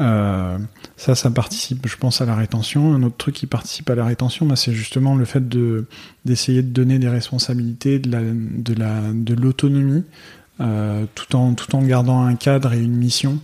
[0.00, 0.58] Euh,
[0.96, 2.94] ça, ça participe, je pense, à la rétention.
[2.94, 5.86] Un autre truc qui participe à la rétention, bah, c'est justement le fait de
[6.24, 10.04] d'essayer de donner des responsabilités, de la de la de l'autonomie,
[10.60, 13.38] euh, tout en tout en gardant un cadre et une mission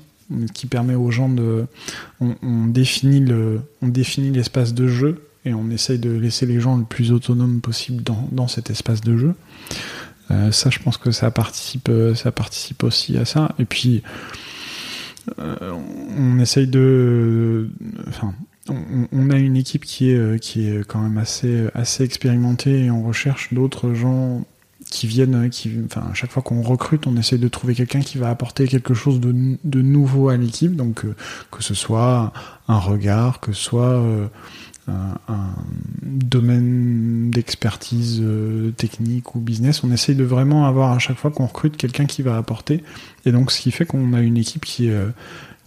[0.54, 1.66] qui permet aux gens de
[2.20, 6.60] on, on définit le on définit l'espace de jeu et on essaye de laisser les
[6.60, 9.34] gens le plus autonomes possible dans dans cet espace de jeu.
[10.30, 13.54] Euh, ça, je pense que ça participe ça participe aussi à ça.
[13.58, 14.02] Et puis
[15.38, 15.72] euh,
[16.16, 17.70] on essaye de,
[18.08, 18.34] enfin,
[18.68, 23.02] on, a une équipe qui est qui est quand même assez assez expérimentée et on
[23.02, 24.44] recherche d'autres gens
[24.90, 28.18] qui viennent, qui, enfin, à chaque fois qu'on recrute, on essaye de trouver quelqu'un qui
[28.18, 31.14] va apporter quelque chose de, de nouveau à l'équipe, donc euh,
[31.50, 32.32] que ce soit
[32.68, 34.26] un regard, que ce soit euh,
[35.28, 35.54] un,
[36.02, 39.82] domaine d'expertise euh, technique ou business.
[39.84, 42.82] On essaye de vraiment avoir à chaque fois qu'on recrute quelqu'un qui va apporter.
[43.24, 45.08] Et donc, ce qui fait qu'on a une équipe qui, euh,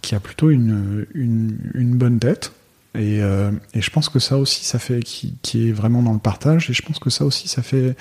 [0.02, 2.52] qui a plutôt une, une, bonne tête.
[2.94, 6.12] Et, euh, et, je pense que ça aussi, ça fait qui, qui, est vraiment dans
[6.12, 6.70] le partage.
[6.70, 7.96] Et je pense que ça aussi, ça fait,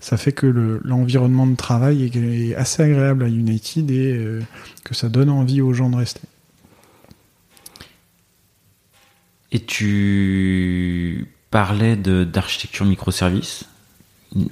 [0.00, 0.46] ça fait que
[0.84, 4.40] l'environnement de travail est, assez agréable à United et
[4.84, 6.22] que ça donne envie aux gens de rester.
[9.52, 13.64] Et tu parlais d'architecture microservice.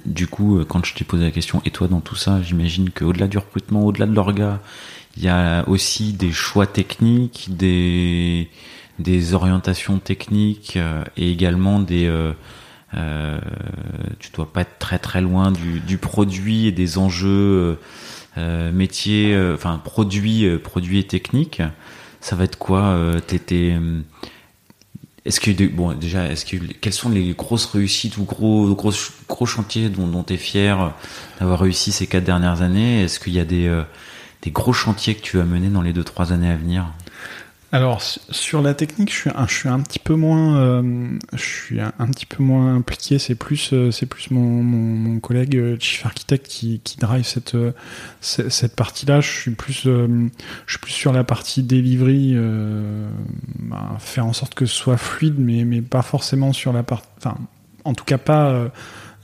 [0.05, 2.89] Du coup, euh, quand je t'ai posé la question, et toi dans tout ça, j'imagine
[2.89, 4.61] qu'au-delà du recrutement, au-delà de l'orga,
[5.17, 8.49] il y a aussi des choix techniques, des,
[8.99, 12.05] des orientations techniques euh, et également des...
[12.05, 12.33] Euh,
[12.95, 13.39] euh,
[14.19, 17.77] tu dois pas être très très loin du, du produit et des enjeux
[18.37, 21.61] euh, métiers, enfin produits, produits et techniques.
[22.21, 23.75] Ça va être quoi T'étais
[25.25, 28.93] est-ce que bon déjà est-ce que quelles sont les grosses réussites ou gros gros
[29.27, 30.93] gros chantiers dont, tu es fier
[31.39, 33.03] d'avoir réussi ces quatre dernières années?
[33.03, 33.83] Est-ce qu'il y a des euh,
[34.43, 36.85] des gros chantiers que tu as menés dans les deux trois années à venir?
[37.71, 41.43] Alors sur la technique, je suis un, je suis un petit peu moins, euh, je
[41.43, 43.19] suis un, petit peu moins impliqué.
[43.19, 47.57] C'est plus, euh, c'est plus mon, mon, collègue euh, chief architecte qui, qui drive cette
[48.21, 49.19] cette partie-là.
[49.19, 50.29] Je suis plus, je
[50.67, 52.35] suis plus sur la partie delivery,
[53.59, 57.09] bah, faire en sorte que ce soit fluide, mais mais pas forcément sur la partie,
[57.17, 57.37] enfin,
[57.83, 58.71] en tout cas pas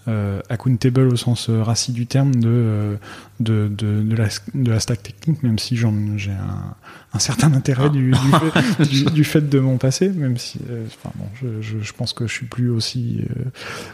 [0.08, 2.96] euh, accountable au sens euh, racine du terme de, euh,
[3.40, 6.76] de, de, de, la, de la stack technique, même si j'ai un,
[7.14, 10.86] un certain intérêt du, du, fait, du, du, fait, de mon passé, même si euh,
[10.88, 13.44] enfin, bon, je, je, je, pense que je suis plus aussi, euh,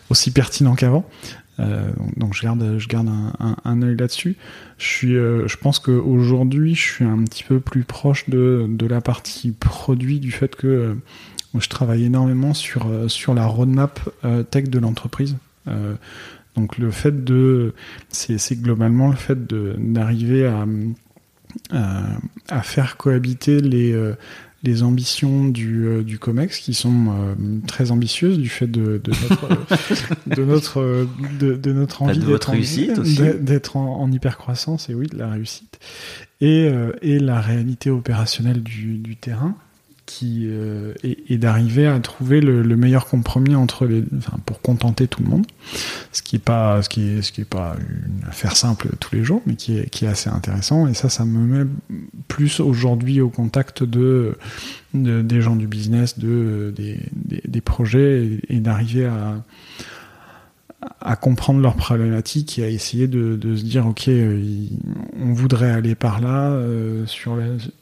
[0.09, 1.05] aussi pertinent qu'avant.
[2.17, 4.35] Donc je garde, je garde un, un, un œil là-dessus.
[4.77, 9.01] Je suis, je pense qu'aujourd'hui, je suis un petit peu plus proche de, de la
[9.01, 10.95] partie produit du fait que
[11.57, 13.99] je travaille énormément sur, sur la roadmap
[14.51, 15.35] tech de l'entreprise.
[15.67, 15.95] Euh,
[16.55, 17.73] donc le fait de,
[18.09, 20.65] c'est globalement le fait d'arriver à,
[21.71, 22.17] à,
[22.49, 24.15] à, faire cohabiter les, euh,
[24.63, 27.35] les ambitions du, euh, du COMEX qui sont euh,
[27.67, 29.49] très ambitieuses du fait de, de notre,
[30.35, 31.07] de notre,
[31.39, 32.19] de, de notre envie
[33.39, 35.79] d'être en, en, en hyper croissance et oui de la réussite
[36.41, 39.55] et, euh, et la réalité opérationnelle du, du terrain
[40.25, 43.87] euh, et, et d'arriver à trouver le, le, meilleur compromis entre
[44.45, 45.45] pour contenter tout le monde.
[46.11, 49.15] Ce qui est pas ce qui est ce qui est pas une affaire simple tous
[49.15, 50.87] les jours mais qui est qui est assez intéressant.
[50.87, 51.69] Et ça ça me met
[52.27, 54.37] plus aujourd'hui au contact de,
[54.93, 59.43] de, des gens du business de des, des, projets et, et d'arriver à
[61.01, 64.67] à comprendre leurs problématiques et à essayer de, se dire ok euh,
[65.19, 67.37] on voudrait aller par là euh, sur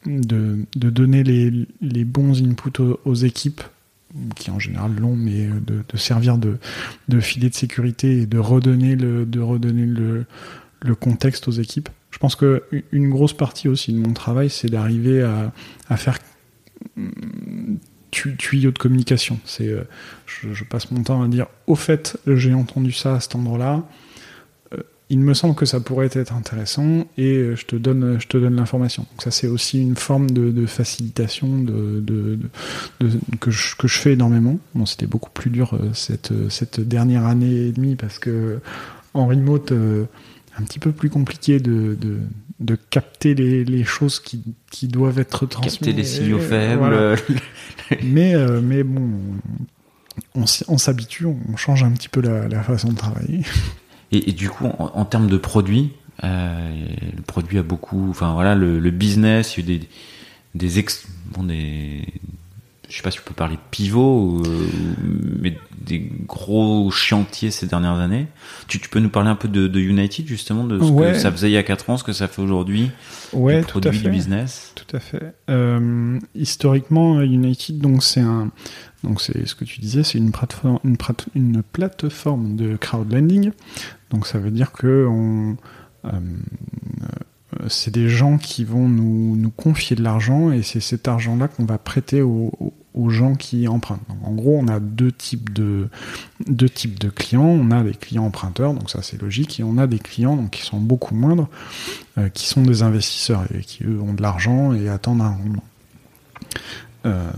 [0.06, 3.62] de, donner les, bons inputs aux, équipes
[4.36, 6.58] qui en général l'ont mais de, de, servir de,
[7.20, 10.26] filet de sécurité et de redonner le de redonner le,
[11.00, 11.89] contexte aux équipes.
[12.12, 16.18] Je pense que une grosse partie aussi de mon travail c'est d'arriver à faire
[18.38, 19.39] tuyau de communication.
[19.45, 19.70] C'est,
[20.26, 23.84] je, je, passe mon temps à dire, au fait, j'ai entendu ça à cet endroit-là
[25.09, 28.18] il me semble que ça pourrait être intéressant et euh, je te donne,
[28.55, 29.05] l'information.
[29.11, 31.63] Donc ça c'est aussi une forme de, facilitation
[33.39, 34.57] que, je, fais énormément.
[34.74, 38.59] Bon, c'était beaucoup plus dur euh, cette, cette dernière année et demie parce que
[39.13, 40.05] en remote, euh,
[40.57, 41.97] un petit peu plus compliqué de,
[42.60, 45.78] de, capter les, les choses qui, qui, doivent être transmises.
[45.78, 47.18] Capter les signaux faibles.
[48.03, 49.10] mais, mais bon,
[50.36, 53.41] on, on s'habitue, on change un petit peu la, la façon de travailler.
[54.12, 55.91] Et, du coup, en, termes de produits,
[56.24, 59.88] euh, le produit a beaucoup, enfin voilà, le, business, il y a eu des,
[60.53, 62.06] des, ex, bon, des,
[62.90, 64.68] je sais pas si tu peux parler de pivot, euh,
[65.42, 68.28] mais des gros chantiers ces dernières années.
[68.68, 71.32] Tu, tu peux nous parler un peu de, de United justement, de ce que ça
[71.32, 72.92] faisait il y a 4 ans, ce que ça fait aujourd'hui,
[73.34, 74.74] ouais, du produit, du business.
[74.76, 75.36] Tout à fait.
[75.50, 78.52] Euh, historiquement, United, donc c'est un,
[79.04, 80.98] donc c'est ce que tu disais, c'est une plateforme, une,
[81.36, 83.52] une, plateforme de crowdlending.
[84.10, 85.58] Donc ça veut dire que on,
[86.06, 86.10] euh,
[87.68, 91.78] c'est des gens qui vont nous, confier de l'argent et c'est cet argent-là qu'on va
[91.78, 92.51] prêter aux,
[93.10, 94.01] gens qui empruntent.
[94.24, 95.89] En gros, on a deux types de
[97.10, 97.43] clients.
[97.43, 100.64] On a des clients emprunteurs, donc ça c'est logique, et on a des clients qui
[100.64, 101.49] sont beaucoup moindres,
[102.18, 105.64] euh, qui sont des investisseurs et qui eux ont de l'argent et attendent un rendement.
[107.06, 107.30] Euh,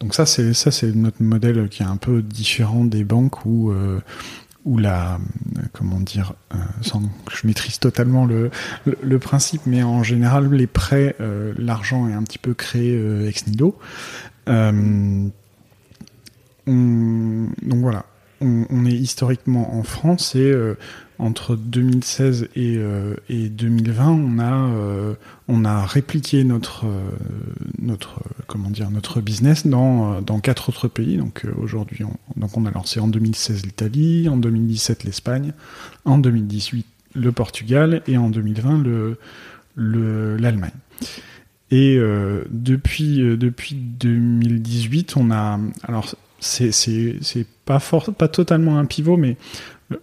[0.00, 3.70] donc ça c'est ça c'est notre modèle qui est un peu différent des banques où
[3.70, 4.00] euh,
[4.64, 5.18] où la
[5.72, 8.50] comment dire euh, sans que je maîtrise totalement le,
[9.18, 13.46] principe mais en général les prêts euh, l'argent est un petit peu créé euh, ex
[13.46, 13.78] nihilo.
[14.46, 15.30] On,
[16.66, 18.06] donc voilà.
[18.40, 20.54] On, est historiquement en France et
[21.18, 25.14] entre 2016 et, euh, et 2020, on a euh,
[25.48, 27.10] on a répliqué notre euh,
[29.20, 31.16] business dans quatre autres pays.
[31.16, 35.52] Donc aujourd'hui, on, donc on a lancé en 2016 l'Italie, en 2017 l'Espagne,
[36.04, 39.16] en 2018 le Portugal et en 2020 le
[40.36, 40.72] l'Allemagne.
[41.70, 41.98] Et
[42.50, 49.36] depuis depuis 2018, on a alors c'est pas totalement un pivot, mais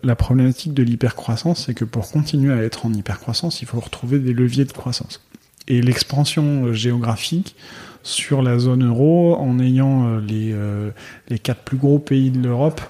[0.03, 4.19] la problématique de l'hypercroissance, c'est que pour continuer à être en hypercroissance, il faut retrouver
[4.19, 5.21] des leviers de croissance.
[5.67, 7.55] Et l'expansion géographique
[8.03, 10.91] sur la zone euro, en ayant euh, les, euh,
[11.29, 12.81] les quatre plus gros pays de l'Europe,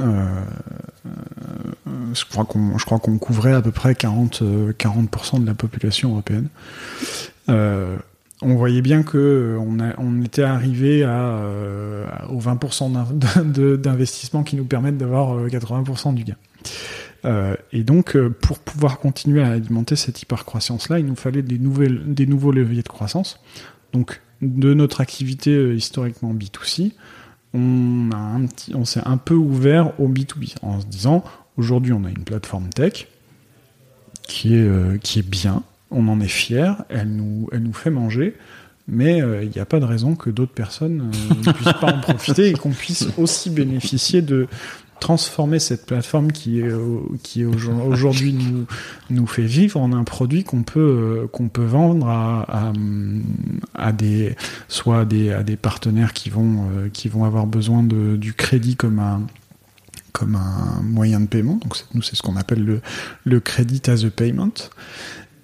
[0.00, 0.44] euh,
[2.12, 4.42] je crois qu'on je crois qu'on couvrait à peu près 40
[4.78, 6.48] 40% de la population européenne
[8.42, 14.64] on voyait bien que euh, on, était arrivé à, euh, aux 20% d'investissement qui nous
[14.64, 17.56] permettent d'avoir 80% euh, du gain.
[17.72, 22.82] et donc, pour pouvoir continuer à alimenter cette hypercroissance-là, il nous fallait des, nouveaux leviers
[22.82, 23.40] de croissance.
[23.92, 26.92] Donc, de notre activité historiquement B2C,
[27.52, 31.24] on, s'est un peu ouvert au B2B en se disant,
[31.58, 33.06] aujourd'hui, on a une plateforme tech
[34.22, 38.36] qui est bien, on en est fier, elle nous, elle nous fait manger,
[38.90, 41.94] mais euh, il n'y a pas de raison que d'autres personnes euh, ne puissent pas
[41.94, 44.48] en profiter et qu'on puisse aussi bénéficier de
[44.98, 46.70] transformer cette plateforme qui est
[47.22, 48.66] qui aujourd'hui nous
[49.08, 52.72] nous fait vivre en un produit qu'on peut euh, peut vendre à,
[53.74, 54.36] à, des
[54.68, 58.76] soit à des à des partenaires qui vont qui vont avoir besoin de du crédit
[58.76, 59.22] comme un
[60.12, 61.58] comme un moyen de paiement.
[61.62, 62.82] Donc nous c'est ce qu'on appelle le
[63.24, 64.52] le credit as a payment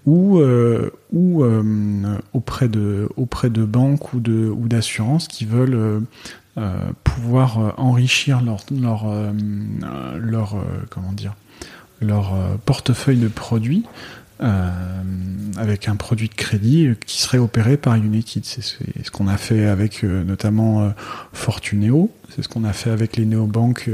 [0.07, 6.01] ou, euh, ou euh, auprès, de, auprès de banques ou ou d'assurances qui veulent euh,
[6.59, 9.07] euh pouvoir euh, enrichir leur leur,
[10.19, 10.57] leur
[10.91, 11.35] comment dire
[12.01, 12.35] leur
[12.65, 13.85] portefeuille de produits
[14.39, 18.45] avec un produit de crédit qui serait opéré par United.
[18.45, 20.93] C'est ce qu'on a fait avec notamment
[21.33, 23.89] Fortuneo, c'est ce qu'on a fait avec les néobanques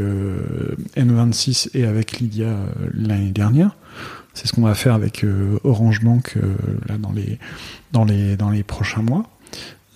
[0.97, 2.57] N26 et avec Lydia
[2.93, 3.77] l'année dernière.
[4.35, 6.55] C'est ce qu'on va faire avec euh, Orange Bank euh,
[6.89, 7.39] là, dans, les,
[7.93, 9.25] dans, les, dans les prochains mois.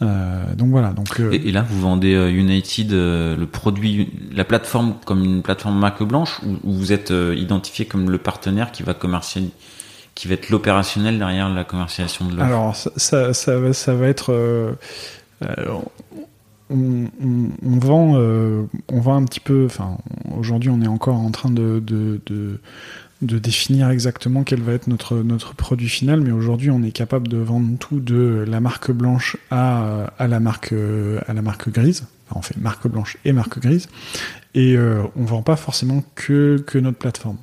[0.03, 0.91] Euh, donc voilà.
[0.91, 6.41] Donc, et, là, vous vendez United, le produit, la plateforme comme une plateforme marque blanche,
[6.45, 9.53] ou, vous êtes identifié comme le partenaire qui va commercialiser,
[10.15, 12.45] qui va être l'opérationnel derrière la commercialisation de l'offre?
[12.45, 14.77] Alors ça, ça, ça, va, ça va être.
[16.69, 19.65] On, on, on, vend, on vend un petit peu.
[19.65, 19.97] Enfin,
[20.39, 22.61] aujourd'hui, on est encore en train de, de, de
[23.23, 27.29] de définir exactement quel va être notre, notre produit final, mais aujourd'hui on est capable
[27.29, 30.75] de vendre tout de la marque blanche à, à, la, marque,
[31.27, 32.05] à la marque grise.
[32.29, 33.89] Enfin, on fait marque blanche et marque grise.
[34.55, 37.39] Et euh, on vend pas forcément que, que notre plateforme.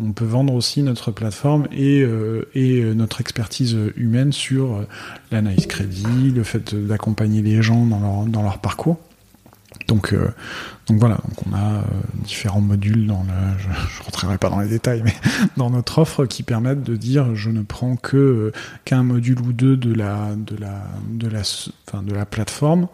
[0.00, 4.84] on peut vendre aussi notre plateforme et, euh, et notre expertise humaine sur
[5.30, 8.98] l'analyse crédit, le fait d'accompagner les gens dans leur, dans leur parcours.
[9.88, 10.14] Donc,
[10.86, 11.82] donc voilà, donc on a
[12.24, 15.14] différents modules dans le, je, je, rentrerai pas dans les détails, mais
[15.56, 18.52] dans notre offre qui permettent de dire je ne prends que
[18.84, 22.88] qu'un module ou deux de la de la de la enfin, de la plateforme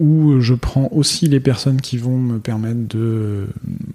[0.00, 3.46] où je prends aussi les personnes qui vont me permettre de,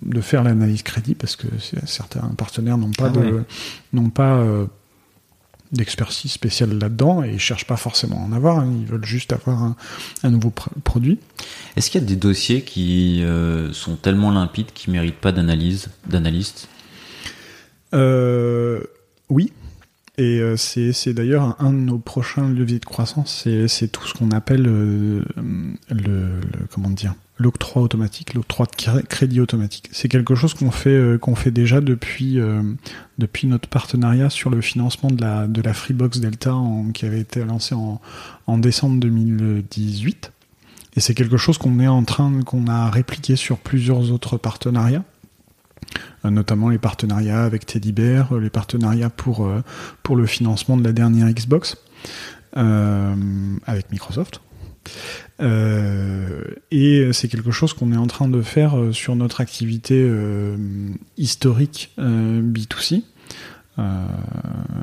[0.03, 1.47] de faire l'analyse crédit parce que
[1.85, 3.43] certains partenaires n'ont pas ah de,
[3.91, 4.67] n'ont pas euh,
[5.71, 8.71] d'expertise spéciale là-dedans et ils cherchent pas forcément à en avoir, hein.
[8.79, 9.75] ils veulent juste avoir un,
[10.23, 10.51] un nouveau
[10.83, 11.19] produit.
[11.75, 15.89] Est-ce qu'il y a des dossiers qui euh, sont tellement limpides qu'ils méritent pas d'analyse,
[16.07, 16.67] d'analyste?
[17.93, 18.79] Euh,
[19.29, 19.51] Oui,
[20.17, 24.31] et euh, c'est d'ailleurs un, de nos prochains leviers de croissance, c'est tout ce qu'on
[24.31, 25.23] appelle euh,
[25.89, 26.39] le, le,
[26.73, 29.89] comment dire l'octroi automatique, l'octroi de crédit automatique.
[29.91, 32.39] C'est quelque chose qu'on fait euh, qu'on fait déjà depuis
[33.17, 36.55] depuis notre partenariat sur le financement de la de la Freebox Delta
[36.93, 37.99] qui avait été lancé en,
[38.47, 40.31] en décembre 2018.
[40.95, 45.03] Et c'est quelque chose qu'on est en train qu'on a répliqué sur plusieurs autres partenariats.
[46.25, 49.61] Euh, notamment les partenariats avec Teddy Bear, euh, les partenariats pour, euh,
[50.03, 51.77] pour le financement de la dernière Xbox
[52.53, 54.39] avec Microsoft.
[55.41, 60.09] et c'est quelque chose qu'on est en train de faire sur notre activité
[61.17, 63.03] historique B2C.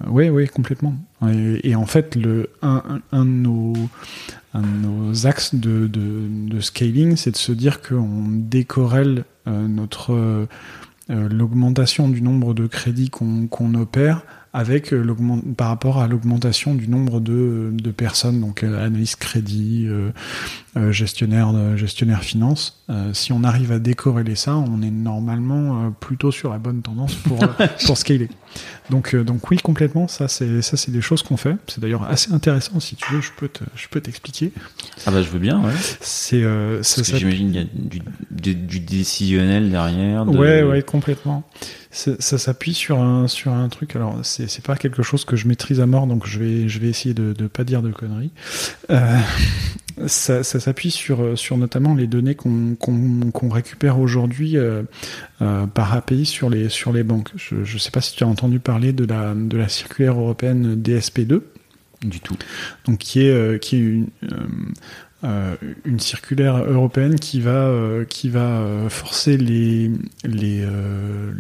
[0.07, 0.95] oui, oui, complètement.
[1.65, 3.75] Et, en fait, le, un, un, de nos,
[5.25, 10.47] axes de, de, scaling, c'est de se dire qu'on décorrèle notre
[11.09, 14.23] l'augmentation du nombre de crédits qu'on opère
[14.55, 15.15] avec euh,
[15.57, 21.53] par rapport à l'augmentation du nombre de, de, personnes, donc euh, analyse crédit, euh, gestionnaire,
[21.77, 22.83] gestionnaire finance.
[23.13, 27.39] si on arrive à décorréler ça, on est normalement plutôt sur la bonne tendance pour
[27.87, 28.29] pour scaler.
[28.91, 31.57] Donc donc oui complètement, ça c'est ça c'est des choses qu'on fait.
[31.67, 34.53] C'est d'ailleurs assez intéressant si tu veux, je peux te, je peux t'expliquer.
[35.07, 35.61] Ah bah je veux bien.
[35.63, 35.73] Ouais.
[36.01, 40.25] C'est que j'imagine qu'il y a du, du, décisionnel derrière.
[40.25, 40.37] De...
[40.37, 41.45] Ouais ouais complètement
[41.93, 43.97] ça s'appuie sur un sur un truc.
[43.97, 46.89] Alors c'est pas quelque chose que je maîtrise à mort, donc je vais je vais
[46.89, 48.33] essayer de de pas dire de conneries.
[48.91, 49.19] Euh,
[50.07, 54.83] ça, ça s'appuie sur sur notamment les données qu'on qu'on qu'on récupère aujourd'hui euh,
[55.43, 57.31] euh, par API sur les sur les banques.
[57.37, 60.81] Je je sais pas si tu as entendu parler de la de la circulaire européenne
[60.83, 61.43] DSP2
[62.05, 62.37] du tout.
[62.87, 64.47] Donc qui est euh, qui est une euh,
[65.25, 65.55] euh,
[65.85, 69.93] une circulaire européenne qui va euh, qui va euh, forcer les
[70.25, 70.67] les,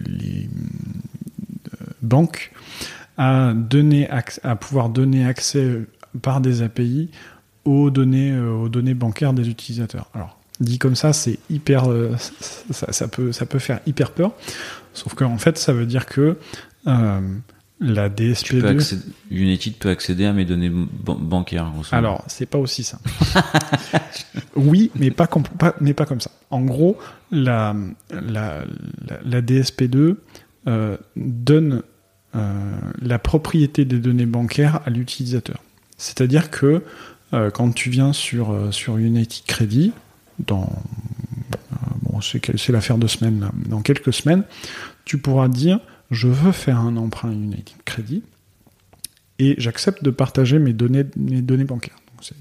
[0.07, 0.49] les
[2.01, 2.53] banques
[3.18, 5.80] à donner à pouvoir donner accès
[6.22, 7.11] par des API
[7.64, 10.11] aux données aux données bancaires des utilisateurs.
[10.14, 11.87] Alors dit comme ça, c'est hyper
[12.70, 14.33] ça, peut ça peut faire hyper peur.
[14.95, 16.37] Sauf qu'en fait, ça veut dire que
[17.83, 18.97] la DSP2.
[19.30, 21.70] United peut accéder à mes données bancaires.
[21.91, 22.99] Alors, c'est pas aussi ça.
[24.57, 25.28] oui, mais pas,
[25.80, 26.30] mais pas comme ça.
[26.51, 26.97] En gros,
[27.30, 27.74] la,
[28.11, 28.64] la,
[29.24, 30.16] la, DSP2
[30.68, 31.83] euh, donne
[32.37, 32.53] euh,
[33.01, 35.62] la propriété des données bancaires à l'utilisateur.
[35.99, 36.83] C'est-à-dire que
[37.35, 39.93] euh, quand tu viens sur, sur United Credit,
[40.39, 40.70] dans
[42.03, 44.45] bon, c'est l'affaire de semaines, dans quelques semaines,
[45.05, 45.80] tu pourras dire
[46.12, 48.22] je veux faire un emprunt United Credit
[49.38, 51.96] et j'accepte de partager mes données, mes données bancaires.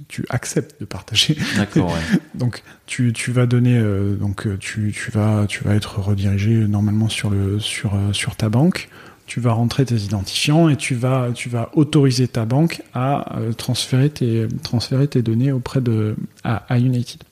[0.08, 1.36] tu acceptes de partager.
[1.58, 1.92] D'accord.
[1.92, 2.20] Ouais.
[2.36, 6.54] donc tu, tu vas donner euh, donc euh, tu, tu vas tu vas être redirigé
[6.54, 8.90] normalement sur le sur euh, sur ta banque.
[9.26, 14.10] Tu vas rentrer tes identifiants et tu vas tu vas autoriser ta banque à transférer
[14.10, 17.24] tes transférer tes données auprès de à, à United.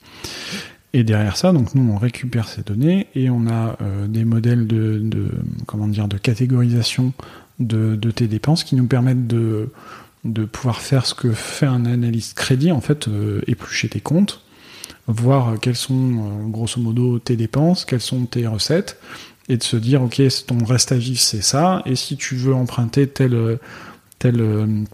[0.92, 4.66] Et derrière ça, donc nous on récupère ces données et on a euh, des modèles
[4.66, 5.30] de,
[5.66, 7.12] comment dire de catégorisation
[7.60, 9.68] de, de, tes dépenses qui nous permettent de,
[10.24, 14.42] de pouvoir faire ce que fait un analyste crédit, en fait, euh, éplucher tes comptes,
[15.06, 18.98] voir quelles sont euh, grosso modo tes dépenses, quelles sont tes recettes,
[19.48, 22.54] et de se dire ok ton reste à vivre c'est ça, et si tu veux
[22.54, 23.58] emprunter tel
[24.18, 24.86] tel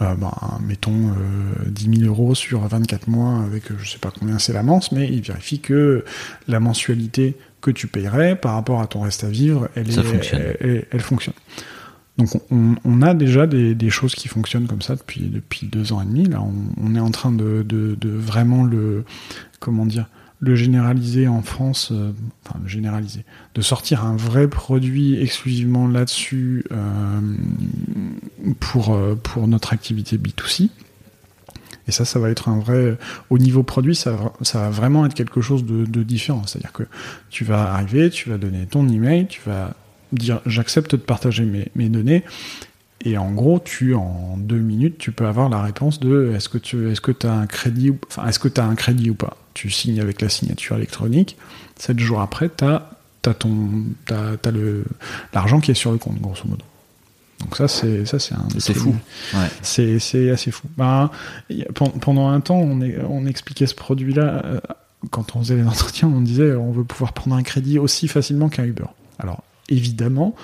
[0.00, 4.38] euh, ben, mettons euh, 10 000 euros sur 24 mois avec je sais pas combien
[4.38, 6.04] c'est l'amance, mais il vérifie que
[6.48, 10.42] la mensualité que tu payerais par rapport à ton reste à vivre, elle, est, fonctionne.
[10.60, 11.34] Elle, fonctionne.
[12.18, 15.92] Donc on, on a déjà des, des, choses qui fonctionnent comme ça depuis depuis deux
[15.92, 16.24] ans et demi.
[16.24, 16.52] Là, on,
[16.84, 19.04] on est en train de, de, de, vraiment le
[19.60, 20.06] comment dire
[20.42, 22.10] le généraliser en France, euh,
[22.44, 23.24] enfin le généraliser,
[23.54, 27.20] de sortir un vrai produit exclusivement là-dessus euh,
[28.58, 30.68] pour, euh, pour notre activité B2C.
[31.86, 32.96] Et ça, ça va être un vrai.
[33.30, 34.16] Au niveau produit, ça,
[34.54, 36.42] va vraiment être quelque chose de, différent.
[36.46, 36.84] C'est-à-dire que
[37.30, 39.74] tu vas arriver, tu vas donner ton email, tu vas
[40.12, 42.24] dire j'accepte de partager mes, données.
[43.04, 46.58] Et en gros, tu en deux minutes, tu peux avoir la réponse de est-ce que
[46.58, 49.36] tu est-ce que un crédit enfin est-ce que tu as un crédit ou pas?
[49.54, 51.36] Tu signes avec la signature électronique.
[51.78, 52.88] Sept jours après, tu as,
[53.22, 54.84] t'as le
[55.32, 56.64] l'argent qui est sur le compte, grosso modo.
[57.40, 58.46] Donc ça, c'est ça, c'est un.
[58.58, 58.94] C'est fou.
[59.34, 59.48] Ouais.
[59.62, 60.68] C'est assez fou.
[60.76, 61.10] Ben,
[62.00, 64.42] pendant un temps, on, est, on expliquait ce produit-là.
[64.44, 64.60] Euh,
[65.10, 68.48] quand on faisait les entretiens, on disait on veut pouvoir prendre un crédit aussi facilement
[68.48, 68.84] qu'un Uber.
[69.18, 69.42] Alors
[69.72, 70.34] évidemment,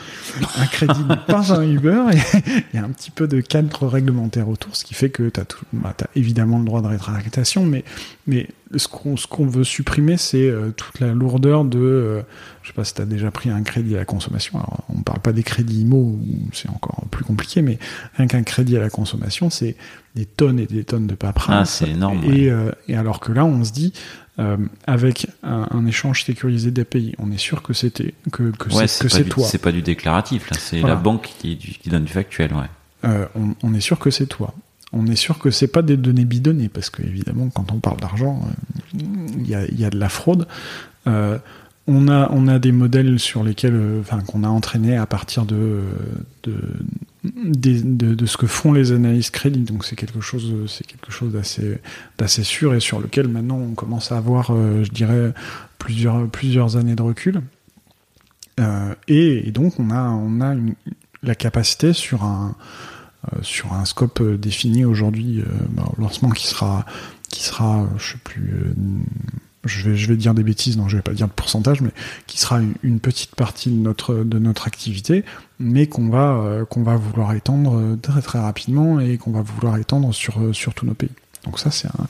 [0.57, 2.05] un crédit n'est pas un Uber.
[2.73, 5.41] Il y a un petit peu de cadre réglementaire autour, ce qui fait que tu
[5.41, 7.85] as, bah, évidemment le droit de rétractation, mais,
[8.27, 11.79] mais ce qu'on veut supprimer, c'est euh, toute la lourdeur de.
[11.79, 12.23] Euh,
[12.63, 14.59] je sais pas si tu as déjà pris un crédit à la consommation.
[14.59, 16.19] Alors, on parle pas des crédits IMO,
[16.53, 17.79] c'est encore plus compliqué, mais
[18.17, 19.77] rien qu'un crédit à la consommation, c'est
[20.15, 21.83] des tonnes et des tonnes de paperasse.
[21.83, 22.23] Ah, c'est énorme.
[22.25, 23.93] Et, euh, et alors que là, on se dit,
[24.41, 27.15] euh, avec un, échange sécurisé d'API.
[27.19, 29.47] On est sûr que c'était que, que c'est toi.
[29.47, 32.67] C'est pas du déclaratif là, c'est la banque qui, qui, donne du factuel, ouais.
[33.05, 33.27] Euh,
[33.63, 34.55] on, est sûr que c'est toi.
[34.93, 37.99] On est sûr que c'est pas des données bidonnées parce que évidemment quand on parle
[37.99, 38.99] d'argent, euh,
[39.39, 40.47] il y, a, y, a, de la fraude.
[41.89, 45.81] On a, des modèles sur lesquels, enfin, qu'on a entraîné à partir de,
[46.45, 49.61] ce que font les analystes crédit.
[49.61, 50.53] Donc c'est quelque chose,
[51.33, 55.33] d'assez, sûr et sur lequel maintenant on commence à avoir, euh, je dirais,
[55.79, 57.41] plusieurs, années de recul.
[58.61, 60.55] Euh, et, donc on a,
[61.23, 62.55] la capacité sur un,
[63.33, 66.85] euh, scope défini aujourd'hui, bah, lancement qui sera,
[67.31, 68.75] qui sera, sais plus
[69.69, 71.91] je vais, dire des bêtises, non, je vais pas dire de pourcentage, mais
[72.27, 75.25] qui sera une, petite partie de notre, activité,
[75.61, 79.43] mais qu'on va, euh, qu'on va vouloir étendre euh, très très rapidement et qu'on va
[79.43, 81.11] vouloir étendre sur, euh, sur tous nos pays.
[81.45, 82.07] Donc ça, c'est un,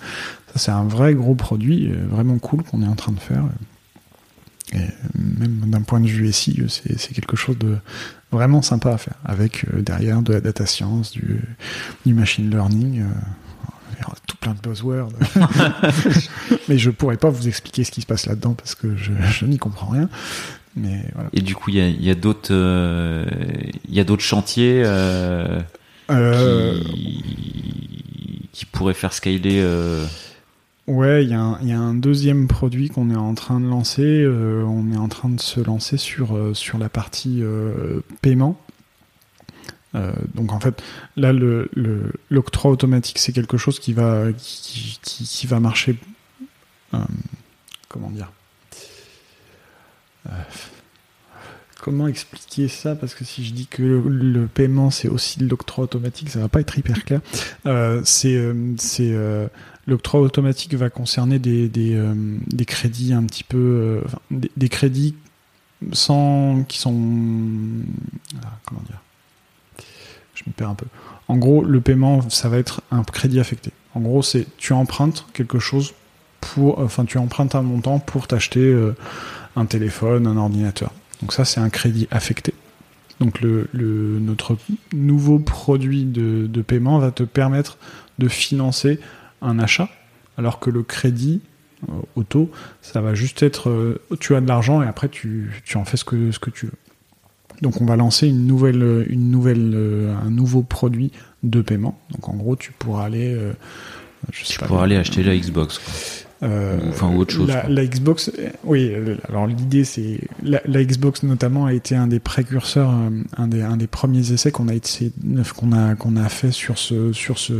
[0.53, 3.45] ça, c'est un vrai gros produit, vraiment cool qu'on est en train de faire.
[4.73, 7.77] Et même d'un point de vue SI, c'est, c'est quelque chose de
[8.33, 13.03] vraiment sympa à faire, avec derrière de la data science, du machine learning
[14.27, 15.13] tout plein de buzzwords.
[16.69, 19.59] mais je pourrais pas vous expliquer ce qui se passe là-dedans parce que je, n'y
[19.59, 20.09] comprends rien.
[20.77, 25.61] Mais Et du coup, il y a, d'autres, il y a d'autres euh, chantiers euh,
[26.11, 26.81] euh,
[28.53, 29.65] Qui, pourraient faire scaler.
[30.87, 34.27] Ouais, il y, y, a un deuxième produit qu'on est en train de lancer.
[34.27, 37.43] on est en train de se lancer sur sur la partie
[38.23, 38.59] paiement.
[39.95, 40.83] Euh, donc en fait,
[41.17, 41.33] là,
[42.31, 45.97] l'octroi automatique, c'est quelque chose qui va, qui, qui, va marcher.
[46.95, 46.99] Euh,
[47.89, 48.31] comment dire
[50.27, 50.33] euh,
[51.81, 52.97] Comment expliquer ça?
[52.97, 56.61] Parce que si je dis que le, paiement c'est aussi l'octroi automatique, ça va pas
[56.61, 57.21] être hyper clair.
[58.05, 59.15] c'est, c'est
[59.87, 62.03] l'octroi automatique va concerner des, des,
[62.49, 65.15] des crédits un petit peu, des, des, crédits
[65.93, 67.01] sans qui sont
[68.43, 69.01] ah, comment dire
[71.29, 73.73] En gros, le paiement, ça va être un crédit affecté.
[73.95, 75.95] En gros, c'est tu empruntes quelque chose
[76.41, 78.95] pour, enfin, tu empruntes un montant pour t'acheter euh,
[79.57, 80.93] un téléphone, un ordinateur.
[81.21, 82.55] Donc ça, c'est un crédit affecté.
[83.21, 84.57] Donc le, notre
[84.93, 87.79] nouveau produit de, paiement va te permettre
[88.19, 89.01] de financer
[89.43, 89.89] un achat,
[90.37, 91.41] alors que le crédit
[91.89, 95.77] euh, auto, ça va juste être, euh, tu as de l'argent et après tu, tu
[95.77, 96.73] en fais ce que, ce que tu veux.
[97.63, 101.99] Donc on va lancer une nouvelle, une nouvelle, euh, un nouveau produit de paiement.
[102.13, 103.53] Donc en gros, tu pourras aller, euh,
[104.33, 105.81] je sais tu pourras aller acheter la Xbox.
[106.45, 107.53] Euh, enfin ou autre chose.
[107.69, 108.31] La, Xbox,
[108.63, 108.93] oui.
[109.29, 112.95] Alors l'idée c'est la, Xbox notamment a été un des précurseurs,
[113.37, 115.11] un des, un des premiers essais qu'on a été,
[115.57, 117.55] qu'on a qu'on a fait sur ce sur ce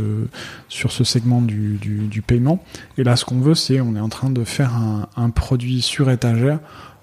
[0.69, 2.63] sur ce segment du, du, du paiement.
[2.97, 5.81] Et là, ce qu'on veut, c'est on est en train de faire un, un produit
[5.81, 6.59] sur étagère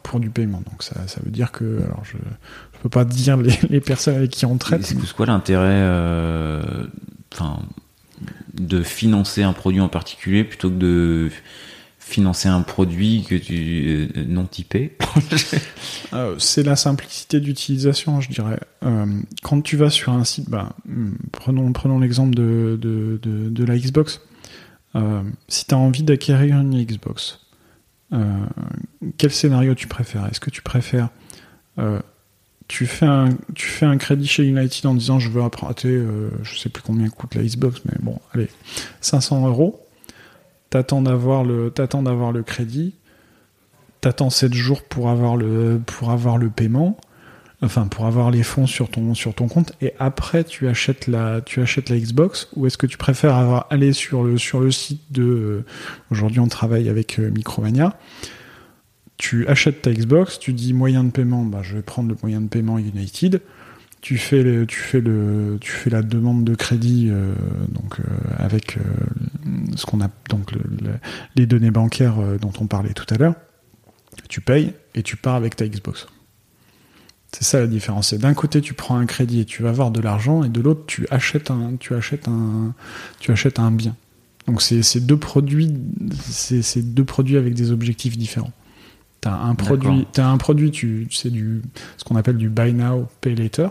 [0.07, 0.63] pour du paiement.
[0.71, 4.31] Donc ça, ça veut dire que, alors je, je peux pas dire les, personnes avec
[4.31, 4.87] qui on traite.
[4.87, 6.63] C'est quoi l'intérêt, euh,
[8.55, 11.31] de financer un produit en particulier plutôt que de
[11.99, 14.97] financer un produit que tu euh, non typé?
[16.13, 18.61] Euh, C'est la simplicité d'utilisation, je dirais.
[19.43, 23.65] quand tu vas sur un site, bah, hmm, prenons, prenons l'exemple de, de, de, de,
[23.65, 24.21] la Xbox.
[25.49, 27.41] si tu as envie d'acquérir une Xbox,
[28.11, 30.27] quel scénario tu préfères?
[30.27, 31.09] Est-ce que tu préfères
[32.69, 36.31] tu fais un tu fais un crédit chez United en disant je veux emprunter euh,
[36.43, 38.49] je sais plus combien coûte la Xbox mais bon allez
[39.01, 39.87] 500 euros.
[40.71, 42.95] T'attends d'avoir le t'attends d'avoir le crédit.
[44.01, 46.97] T'attends 7 jours pour avoir le pour avoir le paiement
[47.63, 51.41] enfin pour avoir les fonds sur ton sur ton compte et après tu achètes la
[51.41, 54.71] tu achètes la Xbox ou est-ce que tu préfères avoir aller sur le sur le
[54.71, 55.65] site de euh,
[56.11, 57.99] aujourd'hui on travaille avec euh, Micromania
[59.19, 62.43] tu achètes ta Xbox, tu dis moyen de paiement, bah, je vais prendre le moyen
[62.43, 63.41] de paiement United.
[64.03, 67.33] Tu fais, le, tu fais, le, tu fais la demande de crédit euh,
[67.71, 68.03] donc, euh,
[68.37, 68.81] avec euh,
[69.75, 70.99] ce qu'on a donc le- le-
[71.35, 73.37] les données bancaires euh, dont on parlait tout à l'heure.
[74.29, 76.07] Tu payes et tu pars avec ta Xbox.
[77.39, 78.09] C'est ça la différence.
[78.09, 80.59] C'est d'un côté tu prends un crédit et tu vas avoir de l'argent et de
[80.63, 82.73] l'autre tu achètes un, tu achètes un,
[83.21, 83.95] tu achètes un bien.
[84.47, 85.71] Donc c'est deux produits,
[86.19, 88.53] c'est deux produits avec des objectifs différents.
[89.21, 91.61] T'as un produit, t'as un produit, tu, c'est du,
[91.99, 93.69] ce qu'on appelle du buy now, pay later.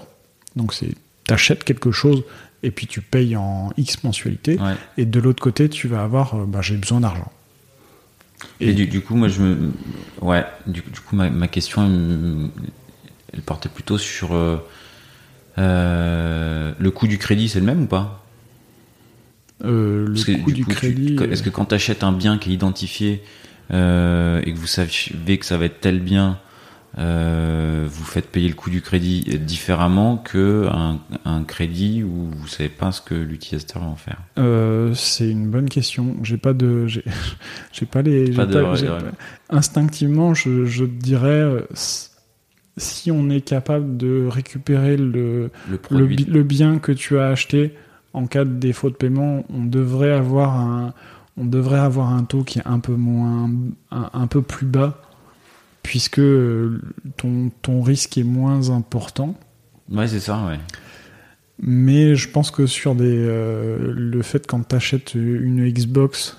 [0.55, 0.93] Donc c'est,
[1.23, 2.23] t'achètes quelque chose
[2.61, 4.59] et puis tu payes en X mensualité.
[4.59, 4.75] Ouais.
[4.99, 7.31] Et de l'autre côté, tu vas avoir, euh, bah, j'ai besoin d'argent.
[8.59, 9.71] Et, du, du coup, moi, je me.
[10.21, 12.51] Ouais, du, du coup, ma, ma question,
[13.35, 14.33] elle, portait plutôt sur.
[14.33, 14.57] euh,
[15.57, 18.23] euh, le coût du crédit, c'est le même ou pas?
[19.63, 21.15] Euh, le que, coût du, coup, crédit.
[21.31, 23.23] Est-ce que quand tu achètes un bien qui est identifié
[23.71, 26.39] euh, et que vous savez que ça va être tel bien,
[26.97, 32.69] vous faites payer le coût du crédit différemment que un, un crédit où vous savez
[32.69, 34.19] pas ce que l'utilisateur va en faire?
[34.95, 36.17] C'est une bonne question.
[36.21, 37.03] J'ai pas de, j'ai,
[37.91, 38.31] pas les.
[38.31, 38.61] Pas de-
[39.49, 41.63] Instinctivement, je, je te dirais,
[42.77, 45.49] si on est capable de récupérer le,
[45.89, 47.73] Le bien que tu as acheté
[48.13, 50.93] en cas de défaut de paiement, on devrait avoir un,
[51.37, 53.49] on devrait avoir un taux qui est un peu moins,
[53.91, 55.01] un, un peu plus bas,
[55.83, 56.81] puisque euh,
[57.17, 59.35] ton, ton risque est moins important.
[59.91, 60.59] Ouais, c'est ça, ouais.
[61.61, 66.37] Mais je pense que sur des, euh, le fait quand tu achètes une Xbox,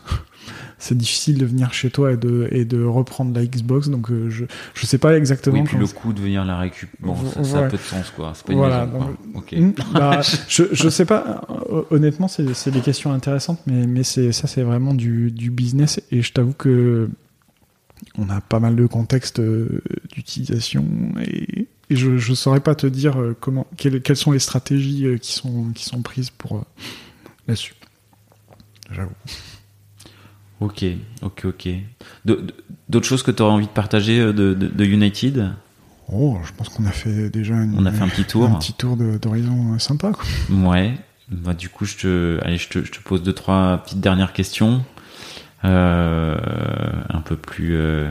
[0.79, 3.89] c'est difficile de venir chez toi et de, et de reprendre la Xbox.
[3.89, 5.57] Donc euh, je je sais pas exactement.
[5.61, 6.93] Oui, puis le coût de venir la récupérer.
[7.01, 8.33] Bon, ça, ça a peu de sens, quoi.
[8.35, 9.07] C'est pas une Voilà, maison, quoi.
[9.07, 9.53] donc- Ok.
[9.53, 11.47] Hmm, bah, je, je sais pas.
[11.70, 16.01] euh, Honnêtement, c'est des questions intéressantes, mais, mais c'est ça, c'est vraiment du, du business.
[16.11, 17.09] Et je t'avoue que
[18.18, 19.81] on a pas mal de contextes euh,
[20.12, 20.85] d'utilisation
[21.22, 25.33] et, et je je saurais pas te dire comment quelles, quelles sont les stratégies qui
[25.33, 26.66] sont qui sont prises pour
[27.49, 27.74] là-dessus.
[28.91, 29.11] J'avoue.
[30.61, 30.84] Ok,
[31.22, 31.68] ok, ok.
[32.88, 35.52] D'autres choses que tu aurais envie de partager euh, de, de, de United?
[36.12, 38.44] Oh, je pense qu'on a fait déjà une, On a fait un petit tour.
[38.46, 40.12] un petit tour d'horizon euh, sympa.
[40.12, 40.24] Quoi.
[40.70, 40.94] Ouais.
[41.30, 44.32] Bah, du coup, je te, allez, je te, je te pose deux, trois petites dernières
[44.32, 44.84] questions.
[45.64, 46.36] Euh,
[47.09, 48.09] un peu plus euh,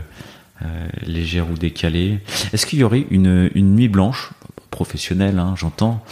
[0.62, 2.20] euh, légères ou décalées.
[2.52, 4.32] Est-ce qu'il y aurait une, une nuit blanche,
[4.72, 6.04] professionnelle, hein, j'entends,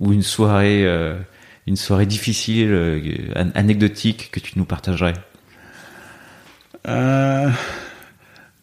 [0.00, 0.84] ou une soirée,
[1.66, 3.00] une soirée difficile, euh,
[3.36, 5.14] an- anecdotique que tu nous partagerais
[6.86, 7.50] Euh,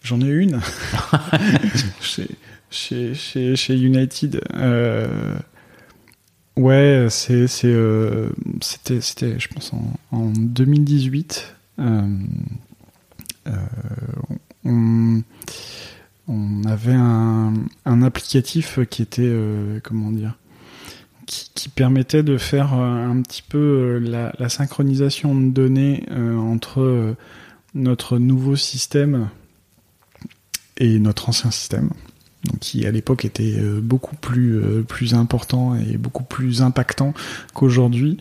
[0.04, 0.60] J'en ai une.
[2.02, 2.28] chez,
[2.72, 4.42] chez, chez, chez United.
[4.56, 5.36] Euh,
[6.58, 11.56] ouais, c'est, c'était, c'était, je pense, en, en 2018.
[11.80, 12.02] Euh,
[13.48, 13.52] euh,
[14.66, 15.22] on,
[16.28, 17.54] on avait un,
[17.86, 19.32] un applicatif qui était,
[19.84, 20.36] comment dire,
[21.32, 26.36] qui, permettait de faire euh, un petit peu euh, la, la synchronisation de données euh,
[26.38, 27.16] entre
[27.74, 29.30] notre nouveau système
[30.78, 31.92] et notre ancien système,
[32.60, 37.14] qui à l'époque était beaucoup plus, plus important et beaucoup plus impactant
[37.54, 38.18] qu'aujourd'hui.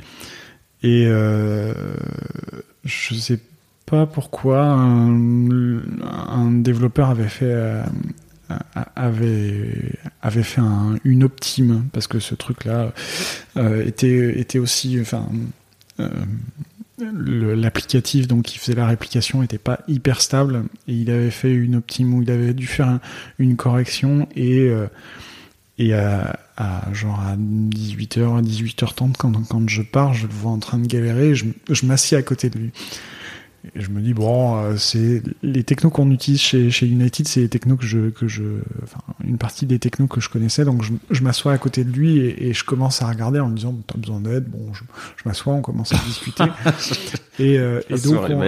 [0.83, 1.75] Et euh,
[2.85, 3.41] je sais
[3.87, 7.83] pas pourquoi un, développeur avait fait
[8.97, 9.73] avait
[10.23, 12.93] avait fait un, une optime parce que ce truc là
[13.57, 15.27] euh, était était aussi enfin
[16.01, 16.09] euh,
[16.99, 20.65] l'applicatif donc qui faisait la réplication était pas hyper stable.
[20.89, 23.01] Et il avait fait une optime où il avait dû faire un-
[23.39, 24.87] une correction et euh,
[25.79, 26.39] et à,
[26.93, 30.87] genre à 18h à 18h30 quand, quand je pars je le vois en train de
[30.87, 32.71] galérer je, je m'assieds à côté de lui
[33.75, 37.41] et je me dis bon euh, c'est les technos qu'on utilise chez, chez United c'est
[37.41, 38.43] les technos que je que je
[38.83, 40.65] enfin une partie des technos que je connaissais.
[40.65, 43.49] Donc je, je m'assois à côté de lui et, et je commence à regarder en
[43.49, 44.45] me disant t'as besoin d'aide.
[44.49, 44.83] Bon je,
[45.17, 46.45] je m'assois on commence à discuter.
[47.39, 48.39] Et, euh, et donc on-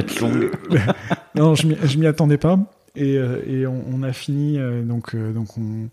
[1.35, 2.59] non je m'y- attendais pas.
[2.95, 5.89] Et, euh, et on, on a fini euh, donc donc on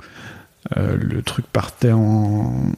[0.77, 2.73] euh, le truc partait en,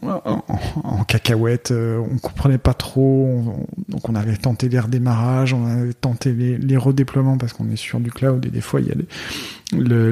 [1.07, 5.93] cacahuète, euh, on comprenait pas trop, on- donc on avait tenté les redémarrages, on avait
[5.93, 8.95] tenté les, redéploiements parce qu'on est sur du cloud et des fois il y a
[8.95, 10.11] les,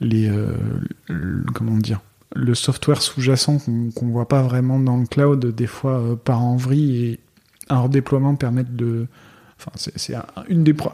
[0.00, 0.54] les, euh,
[1.54, 2.00] comment dire,
[2.34, 3.58] le software sous-jacent
[3.94, 7.20] qu'on voit pas vraiment dans le cloud, des fois part en vrille et
[7.70, 9.06] un redéploiement permet de,
[9.58, 10.26] enfin c'est un,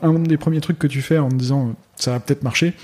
[0.03, 2.75] un des premiers trucs que tu fais en te disant ça va peut-être marcher.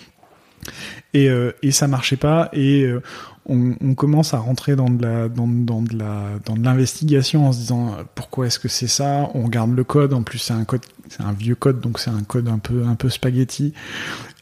[1.13, 2.49] Et, euh, et ça marchait pas.
[2.53, 3.01] Et euh,
[3.47, 7.53] on, commence à rentrer dans de la dans, dans de la dans de l'investigation en
[7.53, 9.31] se disant pourquoi est-ce que c'est ça?
[9.35, 10.15] On regarde le code.
[10.15, 12.85] En plus, c'est un code, c'est un vieux code, donc c'est un code un peu
[12.85, 13.75] un peu spaghetti.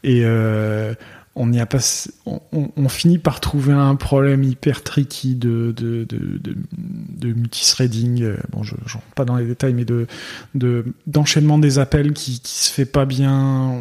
[0.03, 0.93] Et euh,
[1.35, 1.79] on y a pas,
[2.25, 8.35] on, finit par trouver un problème hyper tricky de de de, de, multithreading.
[8.51, 10.05] Bon, je, je rentre pas dans les détails, mais de
[10.53, 13.73] de d'enchaînement des appels qui qui se fait pas bien.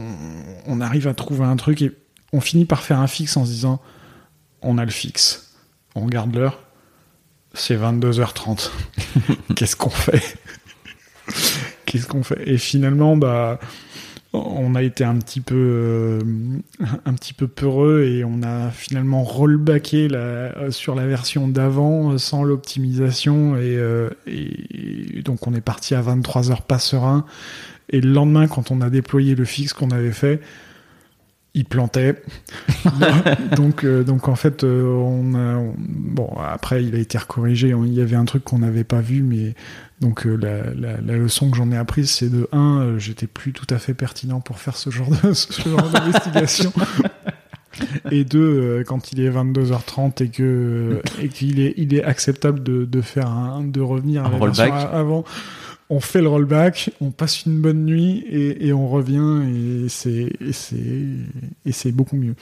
[0.66, 1.82] On, arrive à trouver un truc
[2.32, 3.80] on finit par faire un fixe en se disant
[4.62, 5.54] on a le fixe,
[5.94, 6.60] on regarde l'heure,
[7.54, 8.70] c'est 22h30.
[9.56, 10.22] Qu'est-ce qu'on fait?
[11.84, 12.42] Qu'est-ce qu'on fait?
[12.48, 13.58] Et finalement, bah,
[14.32, 16.20] on a été un petit peu, euh,
[17.04, 22.42] un petit peu peureux et on a finalement rollbacké la, sur la version d'avant sans
[22.42, 27.26] l'optimisation et, euh, et, donc on est parti à 23h pas serein.
[27.90, 30.40] Et le lendemain, quand on a déployé le fixe qu'on avait fait,
[31.54, 32.22] il plantait.
[33.56, 37.74] donc, euh, donc en fait, euh, on a, bon, après, il a été recorrigé.
[37.84, 39.54] Il y avait un truc qu'on n'avait pas vu, mais
[40.00, 43.52] donc euh, la, la, la, leçon que j'en ai apprise, c'est de un, j'étais plus
[43.52, 46.72] tout à fait pertinent pour faire ce genre de ce genre d'investigation.
[48.10, 52.84] et deux, quand il est 22h30 et que et qu'il est il est acceptable de,
[52.84, 55.24] de faire un, de revenir à la avant
[55.92, 59.42] on fait le rollback, on passe une bonne nuit et, et on revient
[59.84, 60.32] et c'est
[61.66, 62.34] et c'est beaucoup mieux.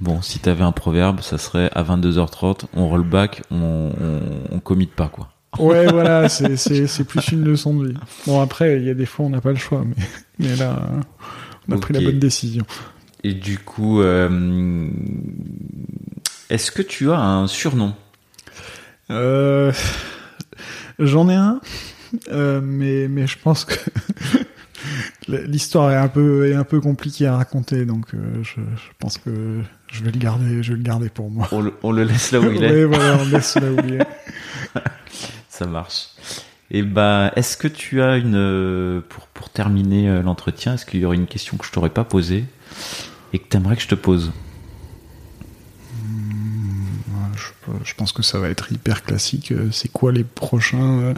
[0.00, 4.20] Bon, si t'avais un proverbe, ça serait à 22h30, on rollback, on, on,
[4.52, 5.30] on commit pas quoi.
[5.58, 7.94] Ouais, voilà, c'est plus une leçon de vie.
[8.26, 10.04] Bon, après, il y a des fois, on n'a pas le choix, mais,
[10.38, 10.80] mais là,
[11.68, 12.64] on a pris la bonne décision.
[13.24, 14.88] Et du coup, euh,
[16.50, 17.94] est-ce que tu as un surnom?
[19.10, 19.72] Euh,
[20.98, 21.60] J'en ai un.
[22.30, 23.74] Euh, mais mais je pense que
[25.28, 29.18] l'histoire est un peu est un peu compliquée à raconter, donc euh, je, je, pense
[29.18, 29.60] que
[29.90, 31.48] je vais le garder, je vais le garder pour moi.
[31.52, 32.84] On le, on le laisse là où il est.
[32.84, 34.06] oui, voilà, on laisse là où il est.
[35.48, 36.08] Ça marche.
[36.70, 40.86] Et eh bah, ben, est-ce que tu as une pour pour terminer euh, l'entretien, est-ce
[40.86, 42.44] qu'il y aurait une question que je t'aurais pas posée
[43.32, 44.32] et que tu aimerais que je te pose?
[47.84, 49.52] Je pense que ça va être hyper classique.
[49.52, 51.14] Euh, c'est quoi les prochains, euh,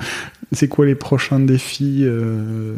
[0.53, 2.77] c'est quoi les prochains défis euh,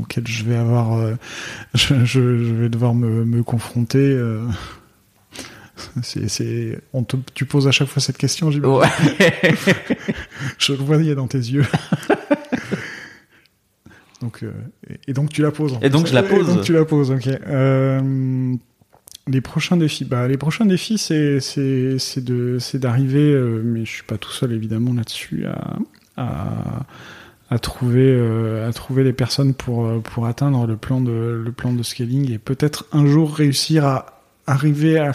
[0.00, 1.14] auxquels je vais avoir, euh,
[1.74, 3.98] je, je, vais devoir me, me confronter.
[3.98, 4.44] Euh,
[6.02, 8.76] c'est, on te, tu poses à chaque fois cette question, j'imagine.
[8.76, 8.88] Ouais.
[10.58, 11.66] je le voyais dans tes yeux.
[14.20, 14.44] donc,
[14.90, 15.78] et, et, donc tu la poses.
[15.82, 16.48] Et donc je la pose.
[16.48, 17.28] Et donc tu la poses, ok.
[19.28, 23.90] Euh, les prochains défis, bah les prochains défis, c'est c'est c'est d'arriver, euh, mais je
[23.90, 25.44] suis pas tout seul évidemment là-dessus
[26.16, 31.82] à, trouver euh, les personnes pour euh, pour atteindre le plan de le plan de
[31.82, 35.12] scaling et peut-être un jour réussir à arriver à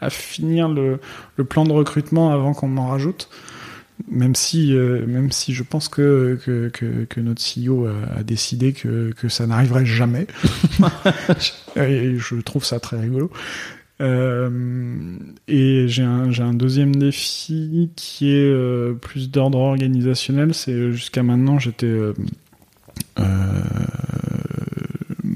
[0.00, 1.00] à finir le
[1.36, 3.28] le plan de recrutement avant qu'on en rajoute
[4.08, 8.22] même si, euh, même si je pense que, que, que, que notre CEO a, a,
[8.22, 10.26] décidé que, que ça n'arriverait jamais.
[11.76, 13.30] et je trouve ça très rigolo.
[14.00, 20.54] Euh, et j'ai un, un deuxième défi qui est euh, plus d'ordre organisationnel.
[20.54, 21.94] C'est jusqu'à maintenant, j'étais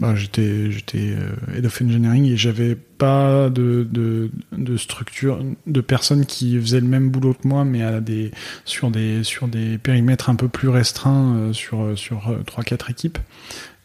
[0.06, 6.26] bah, j'étais j'étais euh, head of engineering et j'avais pas de, de, structure de personnes
[6.26, 8.30] qui faisaient le même boulot que moi mais à des
[8.64, 12.88] sur des sur des périmètres un peu plus restreints euh, sur sur euh, trois quatre
[12.88, 13.18] équipes.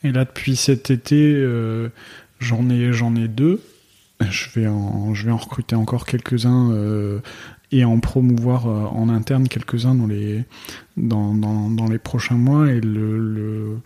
[0.03, 1.43] Et là depuis cet été
[2.39, 3.61] j'en ai j'en ai deux.
[4.19, 6.71] Je vais en je vais en recruter encore quelques uns
[7.71, 10.43] et en promouvoir en interne quelques uns dans les
[10.97, 12.71] dans, dans les prochains mois.
[12.71, 13.77] Et le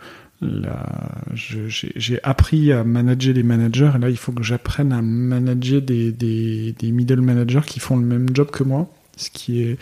[0.42, 6.12] j'ai appris à manager les managers et là il faut que j'apprenne à manager des,
[6.12, 8.88] des, des, middle managers qui font le même job que moi.
[9.16, 9.78] Ce qui est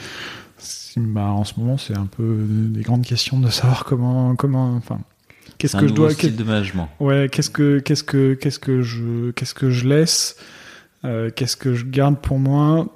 [0.96, 5.00] bah, en ce moment c'est un peu des grandes questions de savoir comment comment enfin
[5.58, 6.88] qu'est-ce que je dois style de management.
[7.00, 10.36] Ouais qu'est-ce que qu'est-ce que qu'est-ce que je qu'est-ce que je laisse
[11.04, 12.86] euh, qu'est-ce que je garde pour moi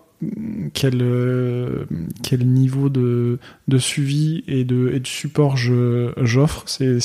[0.74, 1.84] quel euh,
[2.22, 3.38] quel niveau de
[3.68, 6.98] de suivi et de et de support j'offre c'est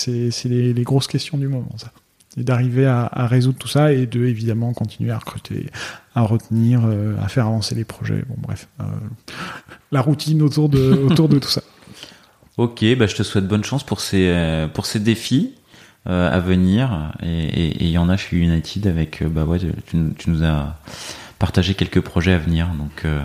[0.46, 1.92] les, les grosses questions du moment ça.
[2.36, 5.68] Et d'arriver à, résoudre tout ça et de évidemment continuer à recruter
[6.16, 8.24] à retenir euh, à faire avancer les projets.
[8.28, 8.86] Bon bref euh,
[9.92, 11.62] la routine autour de autour de tout ça.
[12.58, 15.54] Ok bah je te souhaite bonne chance pour ces pour ces défis
[16.06, 17.14] à venir.
[17.22, 20.76] Et il y en a chez United avec bah ouais tu, tu nous as
[21.44, 22.68] partager quelques projets à venir.
[22.68, 23.22] Donc, euh,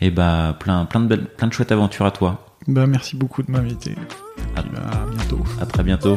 [0.00, 2.46] et bah, plein, plein de belles, plein de chouettes aventures à toi.
[2.68, 3.96] Bah, merci beaucoup de m'inviter.
[4.54, 5.44] À, bah, à bientôt.
[5.60, 6.16] À très bientôt.